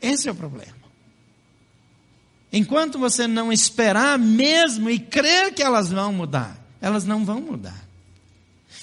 [0.00, 0.77] Esse é o problema.
[2.52, 7.86] Enquanto você não esperar mesmo e crer que elas vão mudar, elas não vão mudar.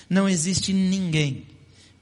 [0.10, 1.46] Não existe ninguém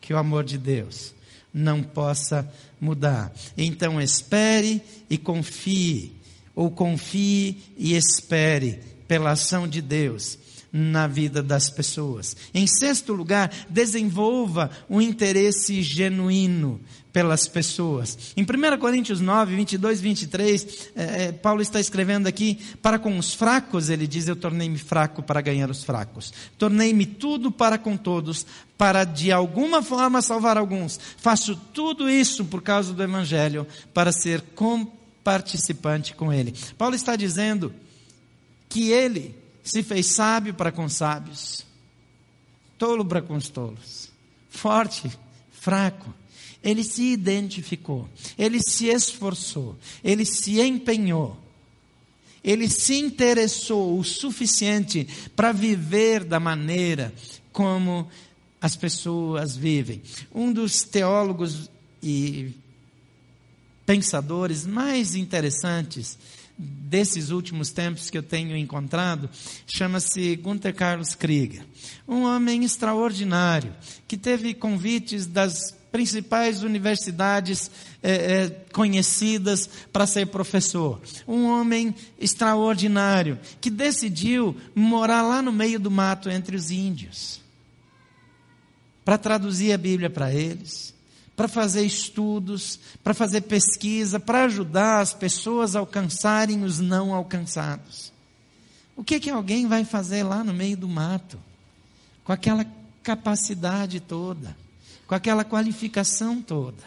[0.02, 1.14] que o amor de Deus
[1.54, 3.32] não possa mudar.
[3.58, 6.12] Então espere e confie,
[6.54, 10.38] ou confie e espere pela ação de Deus
[10.72, 12.36] na vida das pessoas.
[12.54, 16.82] Em sexto lugar, desenvolva um interesse genuíno
[17.14, 18.34] pelas pessoas.
[18.36, 23.90] Em 1 Coríntios 9, 22, 23, é, Paulo está escrevendo aqui: para com os fracos,
[23.90, 26.34] ele diz: Eu tornei-me fraco para ganhar os fracos.
[26.58, 28.46] Tornei-me tudo para com todos,
[28.76, 31.00] para de alguma forma salvar alguns.
[31.18, 36.56] Faço tudo isso por causa do Evangelho, para ser comparticipante com ele.
[36.78, 37.72] Paulo está dizendo
[38.68, 41.64] que ele se fez sábio para com sábios,
[42.78, 44.10] tolo para com os tolos,
[44.50, 45.12] forte,
[45.52, 46.14] fraco
[46.64, 51.38] ele se identificou, ele se esforçou, ele se empenhou,
[52.44, 57.14] ele se interessou o suficiente para viver da maneira
[57.52, 58.08] como
[58.62, 60.02] as pessoas vivem.
[60.34, 61.70] Um dos teólogos
[62.02, 62.52] e
[63.86, 66.18] pensadores mais interessantes
[66.58, 69.30] desses últimos tempos que eu tenho encontrado
[69.66, 71.66] chama-se Gunther Carlos Krieger.
[72.08, 73.74] Um homem extraordinário,
[74.08, 77.70] que teve convites das principais universidades
[78.02, 81.00] é, é, conhecidas para ser professor.
[81.28, 87.40] Um homem extraordinário, que decidiu morar lá no meio do mato entre os índios,
[89.06, 90.92] para traduzir a Bíblia para eles
[91.36, 98.14] para fazer estudos, para fazer pesquisa, para ajudar as pessoas a alcançarem os não alcançados.
[98.96, 101.40] O que que alguém vai fazer lá no meio do mato?
[102.24, 102.64] Com aquela
[103.02, 104.56] capacidade toda,
[105.14, 106.84] com aquela qualificação toda.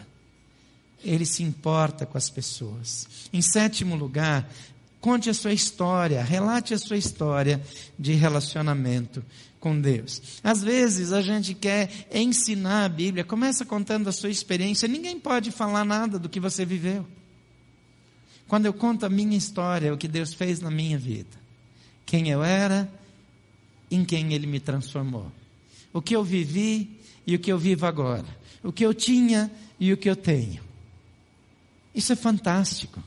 [1.01, 3.07] Ele se importa com as pessoas.
[3.31, 4.51] Em sétimo lugar,
[4.99, 7.63] conte a sua história, relate a sua história
[7.97, 9.23] de relacionamento
[9.61, 10.21] com Deus.
[10.43, 15.49] Às vezes a gente quer ensinar a Bíblia, começa contando a sua experiência, ninguém pode
[15.49, 17.07] falar nada do que você viveu.
[18.45, 21.37] Quando eu conto a minha história, o que Deus fez na minha vida,
[22.05, 22.91] quem eu era,
[23.89, 25.31] em quem Ele me transformou,
[25.93, 26.96] o que eu vivi
[27.27, 28.25] e o que eu vivo agora,
[28.63, 30.63] o que eu tinha e o que eu tenho.
[31.93, 33.03] Isso é fantástico.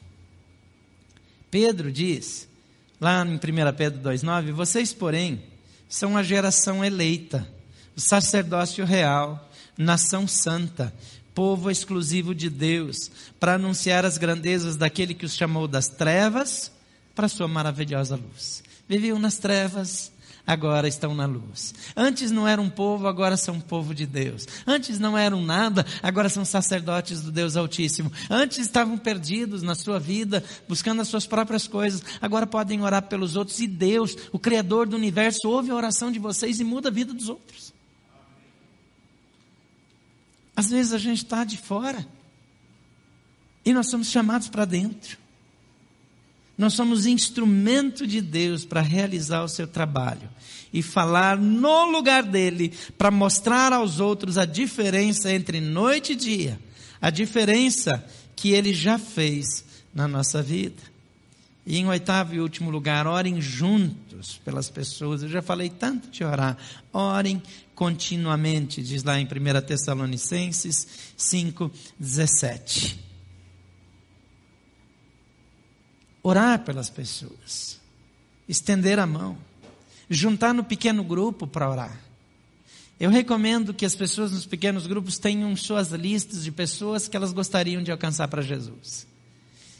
[1.50, 2.46] Pedro diz,
[3.00, 3.38] lá em 1
[3.76, 5.42] Pedro 2,9: Vocês, porém,
[5.88, 7.48] são a geração eleita,
[7.96, 10.94] o sacerdócio real, nação santa,
[11.34, 16.70] povo exclusivo de Deus, para anunciar as grandezas daquele que os chamou das trevas
[17.14, 18.62] para a sua maravilhosa luz.
[18.88, 20.12] Viviam nas trevas,
[20.50, 21.72] agora estão na luz.
[21.96, 24.48] Antes não eram povo, agora são povo de Deus.
[24.66, 28.10] Antes não eram nada, agora são sacerdotes do Deus Altíssimo.
[28.28, 33.36] Antes estavam perdidos na sua vida, buscando as suas próprias coisas, agora podem orar pelos
[33.36, 33.60] outros.
[33.60, 37.14] E Deus, o Criador do universo, ouve a oração de vocês e muda a vida
[37.14, 37.72] dos outros.
[40.56, 42.04] Às vezes a gente está de fora
[43.64, 45.16] e nós somos chamados para dentro.
[46.60, 50.28] Nós somos instrumento de Deus para realizar o seu trabalho
[50.70, 56.60] e falar no lugar dele para mostrar aos outros a diferença entre noite e dia,
[57.00, 58.04] a diferença
[58.36, 60.82] que ele já fez na nossa vida.
[61.64, 65.22] E em oitavo e último lugar, orem juntos pelas pessoas.
[65.22, 66.58] Eu já falei tanto de orar.
[66.92, 67.42] Orem
[67.74, 69.28] continuamente, diz lá em 1
[69.66, 73.09] Tessalonicenses 5, 17
[76.22, 77.80] orar pelas pessoas,
[78.48, 79.36] estender a mão,
[80.08, 82.00] juntar no pequeno grupo para orar.
[82.98, 87.32] Eu recomendo que as pessoas nos pequenos grupos tenham suas listas de pessoas que elas
[87.32, 89.06] gostariam de alcançar para Jesus.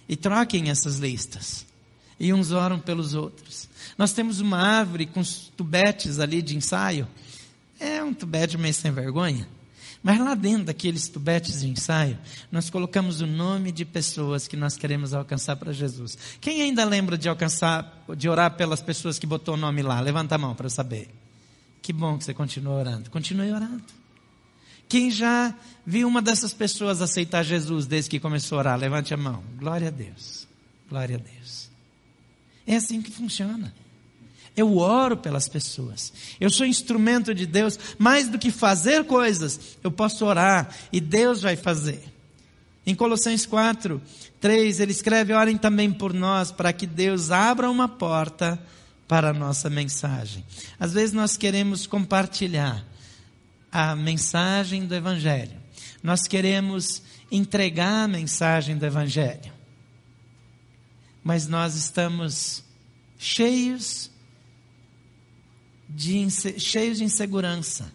[0.09, 1.66] E troquem essas listas.
[2.18, 3.68] E uns oram pelos outros.
[3.98, 5.22] Nós temos uma árvore com
[5.55, 7.07] tubetes ali de ensaio.
[7.79, 9.46] É um tubete meio sem vergonha.
[10.02, 12.18] Mas lá dentro daqueles tubetes de ensaio,
[12.50, 16.16] nós colocamos o nome de pessoas que nós queremos alcançar para Jesus.
[16.40, 20.00] Quem ainda lembra de alcançar, de orar pelas pessoas que botou o nome lá?
[20.00, 21.10] Levanta a mão para eu saber.
[21.82, 23.10] Que bom que você continua orando.
[23.10, 23.82] Continue orando.
[24.88, 25.54] Quem já
[25.86, 28.78] viu uma dessas pessoas aceitar Jesus desde que começou a orar?
[28.78, 29.42] Levante a mão.
[29.58, 30.48] Glória a Deus.
[30.88, 31.70] Glória a Deus.
[32.66, 33.72] É assim que funciona.
[34.56, 36.12] Eu oro pelas pessoas.
[36.40, 37.78] Eu sou instrumento de Deus.
[37.98, 42.02] Mais do que fazer coisas, eu posso orar e Deus vai fazer.
[42.86, 44.00] Em Colossenses 4,
[44.40, 48.58] 3, ele escreve: Orem também por nós, para que Deus abra uma porta
[49.06, 50.44] para a nossa mensagem.
[50.78, 52.84] Às vezes nós queremos compartilhar
[53.70, 55.58] a mensagem do Evangelho.
[56.02, 59.52] Nós queremos entregar a mensagem do Evangelho.
[61.22, 62.64] Mas nós estamos
[63.18, 64.10] cheios
[65.94, 67.92] de, cheios de insegurança,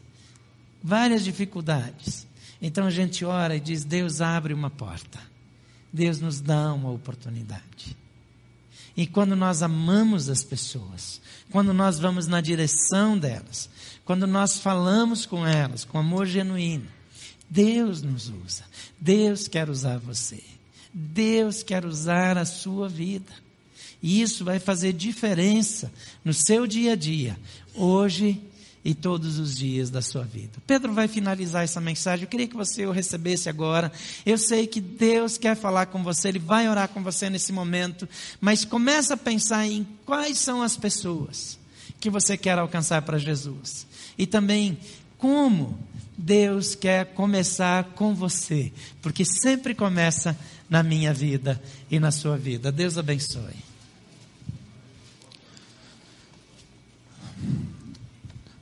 [0.84, 2.28] várias dificuldades.
[2.62, 5.20] Então a gente ora e diz: Deus abre uma porta,
[5.92, 7.96] Deus nos dá uma oportunidade.
[8.98, 11.20] E quando nós amamos as pessoas,
[11.52, 13.70] quando nós vamos na direção delas,
[14.06, 16.88] quando nós falamos com elas com amor genuíno,
[17.50, 18.64] Deus nos usa.
[19.00, 20.42] Deus quer usar você.
[20.94, 23.45] Deus quer usar a sua vida.
[24.06, 25.92] E isso vai fazer diferença
[26.24, 27.36] no seu dia a dia,
[27.74, 28.40] hoje
[28.84, 30.52] e todos os dias da sua vida.
[30.68, 32.26] Pedro vai finalizar essa mensagem.
[32.26, 33.92] Eu queria que você o recebesse agora.
[34.24, 38.08] Eu sei que Deus quer falar com você, Ele vai orar com você nesse momento,
[38.40, 41.58] mas começa a pensar em quais são as pessoas
[42.00, 43.88] que você quer alcançar para Jesus.
[44.20, 44.78] E também
[45.18, 45.80] como
[46.16, 50.38] Deus quer começar com você, porque sempre começa
[50.70, 52.72] na minha vida e na sua vida.
[52.72, 53.75] Deus abençoe.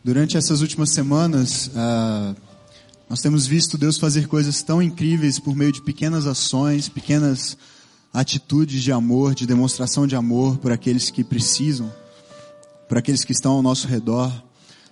[0.03, 2.35] Durante essas últimas semanas, ah,
[3.13, 7.55] Nós temos visto Deus fazer coisas tão incríveis por meio de pequenas ações, pequenas
[8.11, 11.93] atitudes de amor, de demonstração de amor por aqueles que precisam,
[12.89, 14.31] por aqueles que estão ao nosso redor.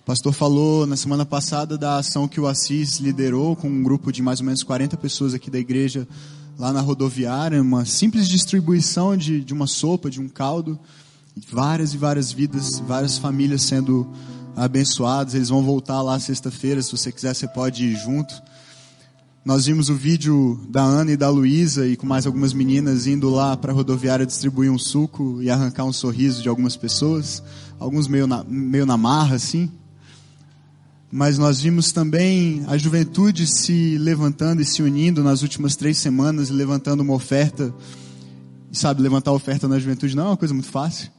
[0.00, 4.12] O pastor falou na semana passada da ação que o Assis liderou com um grupo
[4.12, 6.06] de mais ou menos 40 pessoas aqui da igreja
[6.56, 10.78] lá na rodoviária, uma simples distribuição de, de uma sopa, de um caldo,
[11.48, 14.08] várias e várias vidas, várias famílias sendo
[14.56, 15.34] abençoadas.
[15.34, 18.34] Eles vão voltar lá sexta-feira, se você quiser você pode ir junto.
[19.44, 23.28] Nós vimos o vídeo da Ana e da Luísa e com mais algumas meninas indo
[23.28, 27.42] lá para a rodoviária distribuir um suco e arrancar um sorriso de algumas pessoas,
[27.78, 29.68] alguns meio na, meio na marra assim
[31.14, 36.48] mas nós vimos também a juventude se levantando e se unindo nas últimas três semanas
[36.48, 37.72] e levantando uma oferta.
[38.70, 41.10] E sabe, levantar oferta na juventude não é uma coisa muito fácil.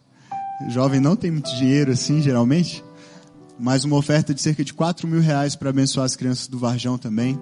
[0.70, 2.84] Jovem não tem muito dinheiro assim, geralmente.
[3.60, 6.97] Mas uma oferta de cerca de 4 mil reais para abençoar as crianças do Varjão
[6.97, 7.39] também.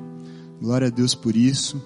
[0.62, 1.82] Glória a Deus por isso.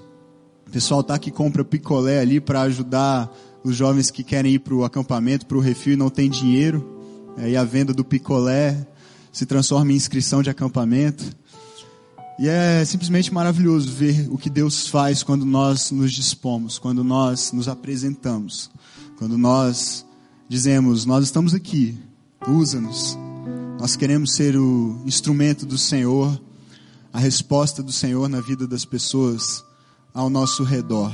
[0.67, 3.31] O pessoal tá que compra picolé ali para ajudar
[3.63, 6.95] os jovens que querem ir para o acampamento, para o refil e não tem dinheiro.
[7.37, 8.87] Aí a venda do picolé
[9.31, 11.23] se transforma em inscrição de acampamento.
[12.37, 17.51] E é simplesmente maravilhoso ver o que Deus faz quando nós nos dispomos, quando nós
[17.51, 18.69] nos apresentamos,
[19.17, 20.05] quando nós
[20.47, 21.97] dizemos: Nós estamos aqui,
[22.47, 23.17] usa-nos.
[23.79, 26.39] Nós queremos ser o instrumento do Senhor,
[27.11, 29.63] a resposta do Senhor na vida das pessoas
[30.13, 31.13] ao nosso redor.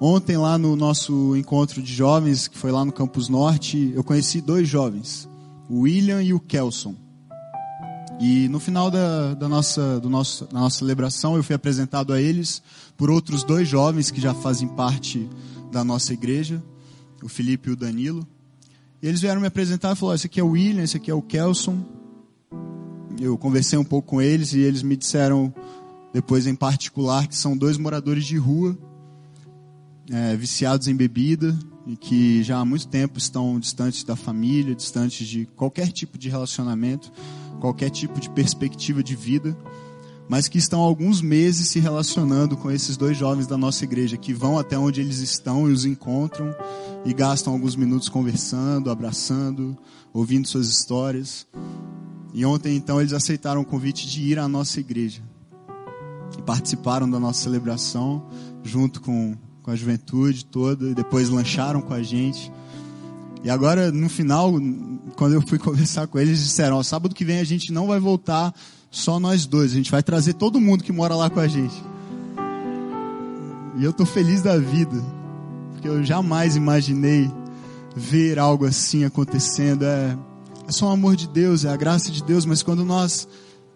[0.00, 4.40] Ontem, lá no nosso encontro de jovens, que foi lá no Campus Norte, eu conheci
[4.40, 5.28] dois jovens,
[5.68, 6.94] o William e o Kelson.
[8.20, 12.20] E no final da, da, nossa, do nosso, da nossa celebração, eu fui apresentado a
[12.20, 12.62] eles
[12.96, 15.28] por outros dois jovens que já fazem parte
[15.70, 16.62] da nossa igreja,
[17.22, 18.26] o Felipe e o Danilo.
[19.02, 21.14] E eles vieram me apresentar e falaram: esse aqui é o William, esse aqui é
[21.14, 21.84] o Kelson.
[23.20, 25.52] Eu conversei um pouco com eles e eles me disseram,
[26.12, 28.78] depois em particular, que são dois moradores de rua,
[30.10, 35.26] é, viciados em bebida e que já há muito tempo estão distantes da família, distantes
[35.26, 37.10] de qualquer tipo de relacionamento
[37.58, 39.56] qualquer tipo de perspectiva de vida,
[40.28, 44.16] mas que estão há alguns meses se relacionando com esses dois jovens da nossa igreja,
[44.16, 46.54] que vão até onde eles estão e os encontram
[47.04, 49.76] e gastam alguns minutos conversando, abraçando,
[50.12, 51.46] ouvindo suas histórias.
[52.34, 55.22] E ontem então eles aceitaram o convite de ir à nossa igreja
[56.36, 58.26] e participaram da nossa celebração
[58.62, 62.52] junto com, com a juventude toda e depois lancharam com a gente.
[63.42, 64.52] E agora, no final,
[65.16, 67.98] quando eu fui conversar com eles, disseram: ó, sábado que vem a gente não vai
[67.98, 68.52] voltar
[68.90, 71.74] só nós dois, a gente vai trazer todo mundo que mora lá com a gente.
[73.76, 75.02] E eu estou feliz da vida,
[75.72, 77.30] porque eu jamais imaginei
[77.94, 79.84] ver algo assim acontecendo.
[79.84, 80.16] É,
[80.66, 83.28] é só o amor de Deus, é a graça de Deus, mas quando nós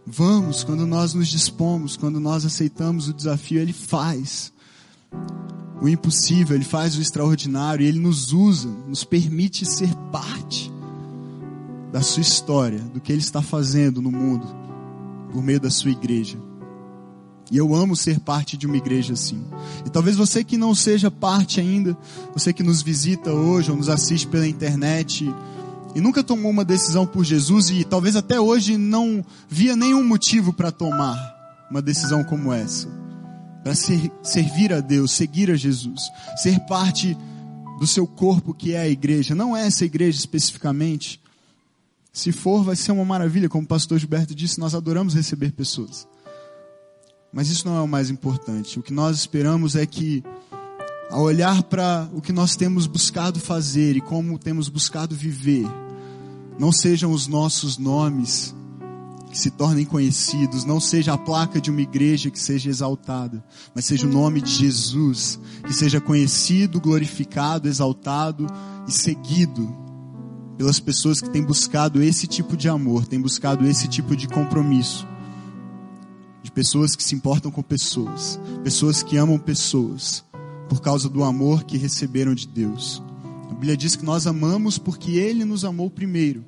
[0.07, 4.53] vamos, quando nós nos dispomos, quando nós aceitamos o desafio, Ele faz
[5.81, 10.73] o impossível, Ele faz o extraordinário e Ele nos usa, nos permite ser parte
[11.93, 14.47] da sua história, do que Ele está fazendo no mundo,
[15.33, 16.39] por meio da sua igreja.
[17.51, 19.45] E eu amo ser parte de uma igreja assim.
[19.85, 21.97] E talvez você que não seja parte ainda,
[22.33, 25.29] você que nos visita hoje ou nos assiste pela internet
[25.95, 30.53] e nunca tomou uma decisão por Jesus e talvez até hoje não via nenhum motivo
[30.53, 31.19] para tomar
[31.71, 33.03] uma decisão como essa
[33.63, 37.17] para ser, servir a Deus, seguir a Jesus, ser parte
[37.79, 41.21] do seu corpo que é a igreja, não é essa igreja especificamente.
[42.13, 46.07] Se for, vai ser uma maravilha, como o pastor Gilberto disse, nós adoramos receber pessoas.
[47.33, 48.79] Mas isso não é o mais importante.
[48.79, 50.23] O que nós esperamos é que,
[51.11, 55.67] ao olhar para o que nós temos buscado fazer e como temos buscado viver,
[56.59, 58.55] não sejam os nossos nomes
[59.31, 63.43] que se tornem conhecidos, não seja a placa de uma igreja que seja exaltada,
[63.75, 68.47] mas seja o nome de Jesus, que seja conhecido, glorificado, exaltado
[68.87, 69.82] e seguido
[70.57, 75.07] pelas pessoas que têm buscado esse tipo de amor, têm buscado esse tipo de compromisso.
[76.43, 80.25] De pessoas que se importam com pessoas, pessoas que amam pessoas,
[80.69, 83.03] por causa do amor que receberam de Deus.
[83.51, 86.45] A Bíblia diz que nós amamos porque Ele nos amou primeiro.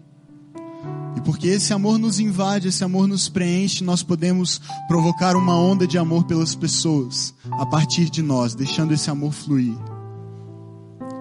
[1.17, 5.87] E porque esse amor nos invade, esse amor nos preenche, nós podemos provocar uma onda
[5.87, 9.77] de amor pelas pessoas a partir de nós, deixando esse amor fluir.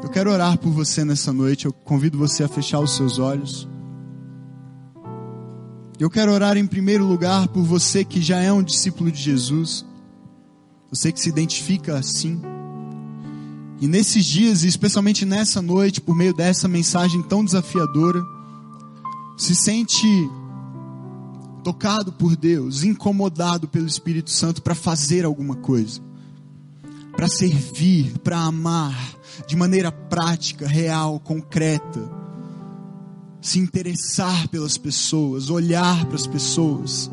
[0.04, 3.70] Eu quero orar por você nessa noite, eu convido você a fechar os seus olhos.
[5.98, 9.86] Eu quero orar em primeiro lugar por você que já é um discípulo de Jesus,
[10.90, 12.42] você que se identifica assim.
[13.80, 18.22] E nesses dias, e especialmente nessa noite, por meio dessa mensagem tão desafiadora,
[19.38, 20.06] se sente
[21.64, 26.02] tocado por Deus, incomodado pelo Espírito Santo para fazer alguma coisa,
[27.16, 29.16] para servir, para amar
[29.48, 32.02] de maneira prática, real, concreta,
[33.42, 37.12] se interessar pelas pessoas, olhar para as pessoas,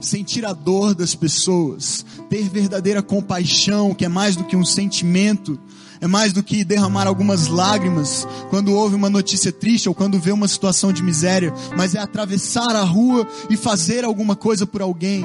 [0.00, 5.58] sentir a dor das pessoas, ter verdadeira compaixão, que é mais do que um sentimento,
[6.00, 10.30] é mais do que derramar algumas lágrimas quando ouve uma notícia triste ou quando vê
[10.30, 15.24] uma situação de miséria, mas é atravessar a rua e fazer alguma coisa por alguém.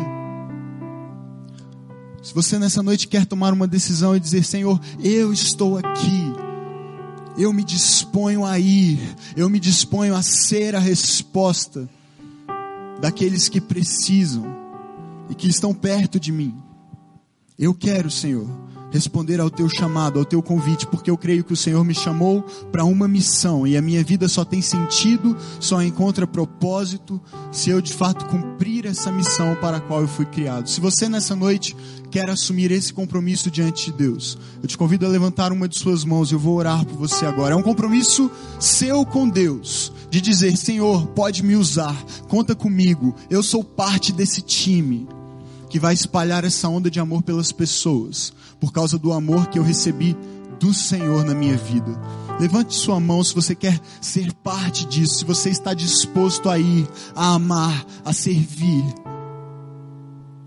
[2.23, 6.33] Se você nessa noite quer tomar uma decisão e dizer: Senhor, eu estou aqui,
[7.37, 8.97] eu me disponho a ir,
[9.35, 11.87] eu me disponho a ser a resposta
[13.01, 14.45] daqueles que precisam
[15.29, 16.55] e que estão perto de mim.
[17.59, 18.47] Eu quero, Senhor,
[18.93, 22.43] responder ao teu chamado, ao teu convite, porque eu creio que o Senhor me chamou
[22.71, 27.19] para uma missão e a minha vida só tem sentido, só encontra propósito
[27.51, 30.69] se eu de fato cumprir essa missão para a qual eu fui criado.
[30.69, 31.75] Se você nessa noite
[32.13, 36.05] quer assumir esse compromisso diante de Deus, eu te convido a levantar uma de suas
[36.05, 37.55] mãos, eu vou orar por você agora.
[37.55, 43.41] É um compromisso seu com Deus, de dizer: Senhor, pode me usar, conta comigo, eu
[43.41, 45.07] sou parte desse time
[45.71, 49.63] que vai espalhar essa onda de amor pelas pessoas, por causa do amor que eu
[49.63, 50.15] recebi
[50.59, 51.99] do Senhor na minha vida.
[52.39, 56.87] Levante sua mão se você quer ser parte disso, se você está disposto a ir,
[57.15, 58.83] a amar, a servir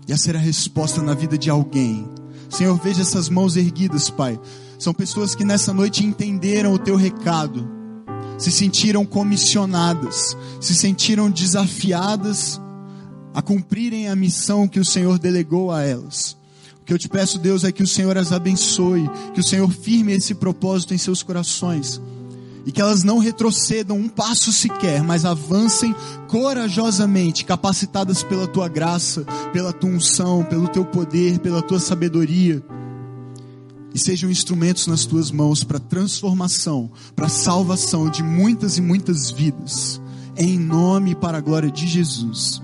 [0.07, 2.07] e a ser a resposta na vida de alguém.
[2.49, 4.39] Senhor, veja essas mãos erguidas, Pai.
[4.79, 7.67] São pessoas que nessa noite entenderam o teu recado,
[8.37, 12.61] se sentiram comissionadas, se sentiram desafiadas
[13.33, 16.37] a cumprirem a missão que o Senhor delegou a elas.
[16.81, 19.69] O que eu te peço, Deus, é que o Senhor as abençoe, que o Senhor
[19.71, 22.01] firme esse propósito em seus corações
[22.67, 25.95] e que elas não retrocedam um passo sequer, mas avancem
[26.27, 32.61] corajosamente, capacitadas pela tua graça, pela tua unção, pelo teu poder, pela tua sabedoria.
[33.93, 40.01] E sejam instrumentos nas tuas mãos para transformação, para salvação de muitas e muitas vidas.
[40.35, 42.61] Em nome e para a glória de Jesus.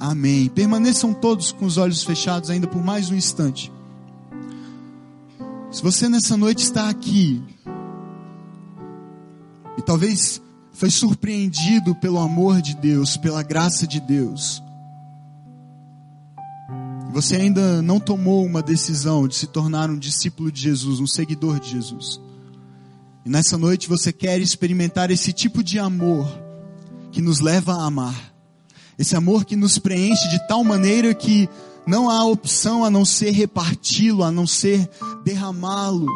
[0.00, 0.48] Amém.
[0.48, 3.72] Permaneçam todos com os olhos fechados ainda por mais um instante.
[5.70, 7.40] Se você nessa noite está aqui
[9.76, 10.40] e talvez
[10.72, 14.62] foi surpreendido pelo amor de Deus, pela graça de Deus,
[17.12, 21.60] você ainda não tomou uma decisão de se tornar um discípulo de Jesus, um seguidor
[21.60, 22.18] de Jesus,
[23.24, 26.26] e nessa noite você quer experimentar esse tipo de amor
[27.12, 28.32] que nos leva a amar,
[28.98, 31.48] esse amor que nos preenche de tal maneira que
[31.86, 34.88] não há opção a não ser reparti-lo, a não ser
[35.22, 36.06] derramá-lo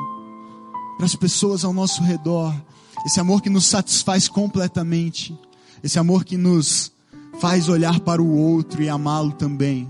[0.97, 2.55] para as pessoas ao nosso redor.
[3.07, 5.39] Esse amor que nos satisfaz completamente.
[5.81, 6.91] Esse amor que nos
[7.39, 9.89] faz olhar para o outro e amá-lo também.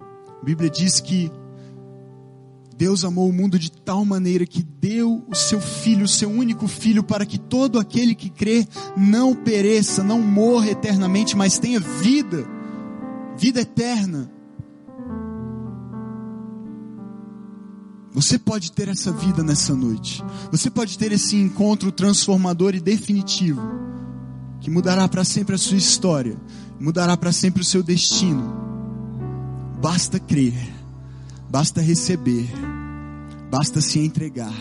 [0.00, 1.30] A Bíblia diz que
[2.76, 6.66] Deus amou o mundo de tal maneira que deu o seu filho, o seu único
[6.66, 8.66] filho, para que todo aquele que crê
[8.96, 12.44] não pereça, não morra eternamente, mas tenha vida,
[13.36, 14.28] vida eterna.
[18.18, 20.24] Você pode ter essa vida nessa noite.
[20.50, 23.62] Você pode ter esse encontro transformador e definitivo,
[24.60, 26.36] que mudará para sempre a sua história,
[26.80, 28.42] mudará para sempre o seu destino.
[29.80, 30.52] Basta crer.
[31.48, 32.50] Basta receber,
[33.52, 34.52] basta se entregar.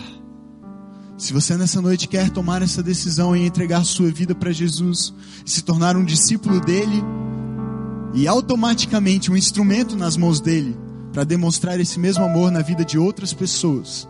[1.18, 5.12] Se você nessa noite quer tomar essa decisão em entregar sua vida para Jesus,
[5.44, 7.04] se tornar um discípulo dele
[8.14, 10.78] e automaticamente um instrumento nas mãos dele
[11.14, 14.08] para demonstrar esse mesmo amor na vida de outras pessoas,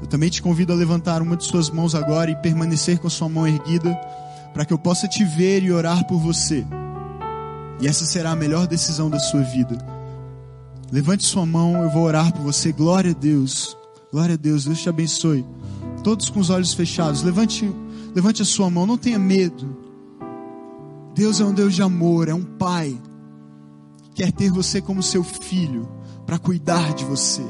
[0.00, 3.28] eu também te convido a levantar uma de suas mãos agora e permanecer com sua
[3.28, 3.94] mão erguida
[4.52, 6.66] para que eu possa te ver e orar por você.
[7.80, 9.76] E essa será a melhor decisão da sua vida.
[10.90, 12.72] Levante sua mão, eu vou orar por você.
[12.72, 13.76] Glória a Deus.
[14.12, 14.64] Glória a Deus.
[14.64, 15.44] Deus te abençoe.
[16.02, 17.22] Todos com os olhos fechados.
[17.22, 17.70] Levante,
[18.14, 18.86] levante a sua mão.
[18.86, 19.76] Não tenha medo.
[21.14, 22.98] Deus é um Deus de amor, é um pai
[24.16, 25.88] quer ter você como seu filho
[26.26, 27.44] para cuidar de você,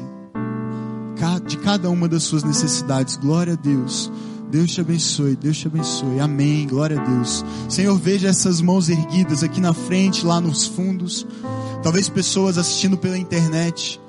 [1.47, 3.17] de cada uma das suas necessidades.
[3.17, 4.12] Glória a Deus.
[4.51, 6.21] Deus te abençoe, Deus te abençoe.
[6.21, 6.67] Amém.
[6.69, 7.45] Glória a Deus.
[7.69, 11.27] Senhor, veja essas mãos erguidas aqui na frente, lá nos fundos
[11.87, 14.01] talvez pessoas assistindo pela internet.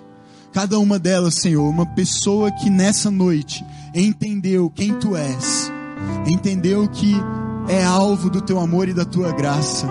[0.52, 5.72] Cada uma delas, Senhor, uma pessoa que nessa noite entendeu quem tu és,
[6.26, 7.16] entendeu que
[7.68, 9.88] é alvo do teu amor e da tua graça.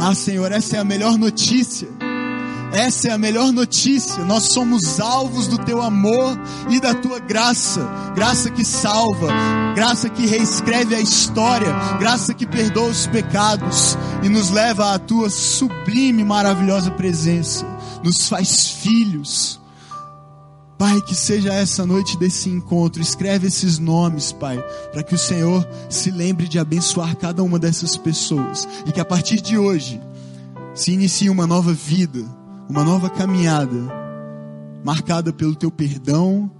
[0.00, 1.88] Ah, Senhor, essa é a melhor notícia.
[2.72, 4.24] Essa é a melhor notícia.
[4.24, 6.38] Nós somos alvos do teu amor
[6.68, 7.80] e da tua graça.
[8.14, 9.28] Graça que salva,
[9.74, 15.30] graça que reescreve a história, graça que perdoa os pecados e nos leva à tua
[15.30, 17.66] sublime, maravilhosa presença.
[18.02, 19.60] Nos faz filhos.
[20.78, 24.62] Pai, que seja essa noite desse encontro, escreve esses nomes, Pai,
[24.92, 29.04] para que o Senhor se lembre de abençoar cada uma dessas pessoas e que a
[29.04, 29.98] partir de hoje
[30.74, 32.22] se inicie uma nova vida,
[32.68, 33.76] uma nova caminhada,
[34.84, 36.50] marcada pelo teu perdão,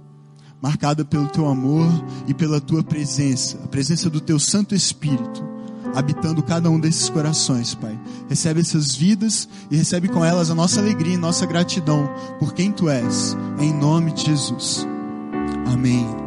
[0.61, 1.87] marcada pelo teu amor
[2.27, 5.57] e pela tua presença, a presença do teu Santo Espírito
[5.97, 7.97] habitando cada um desses corações, Pai.
[8.29, 12.71] Recebe essas vidas e recebe com elas a nossa alegria e nossa gratidão por quem
[12.71, 14.87] tu és, em nome de Jesus.
[15.65, 16.26] Amém.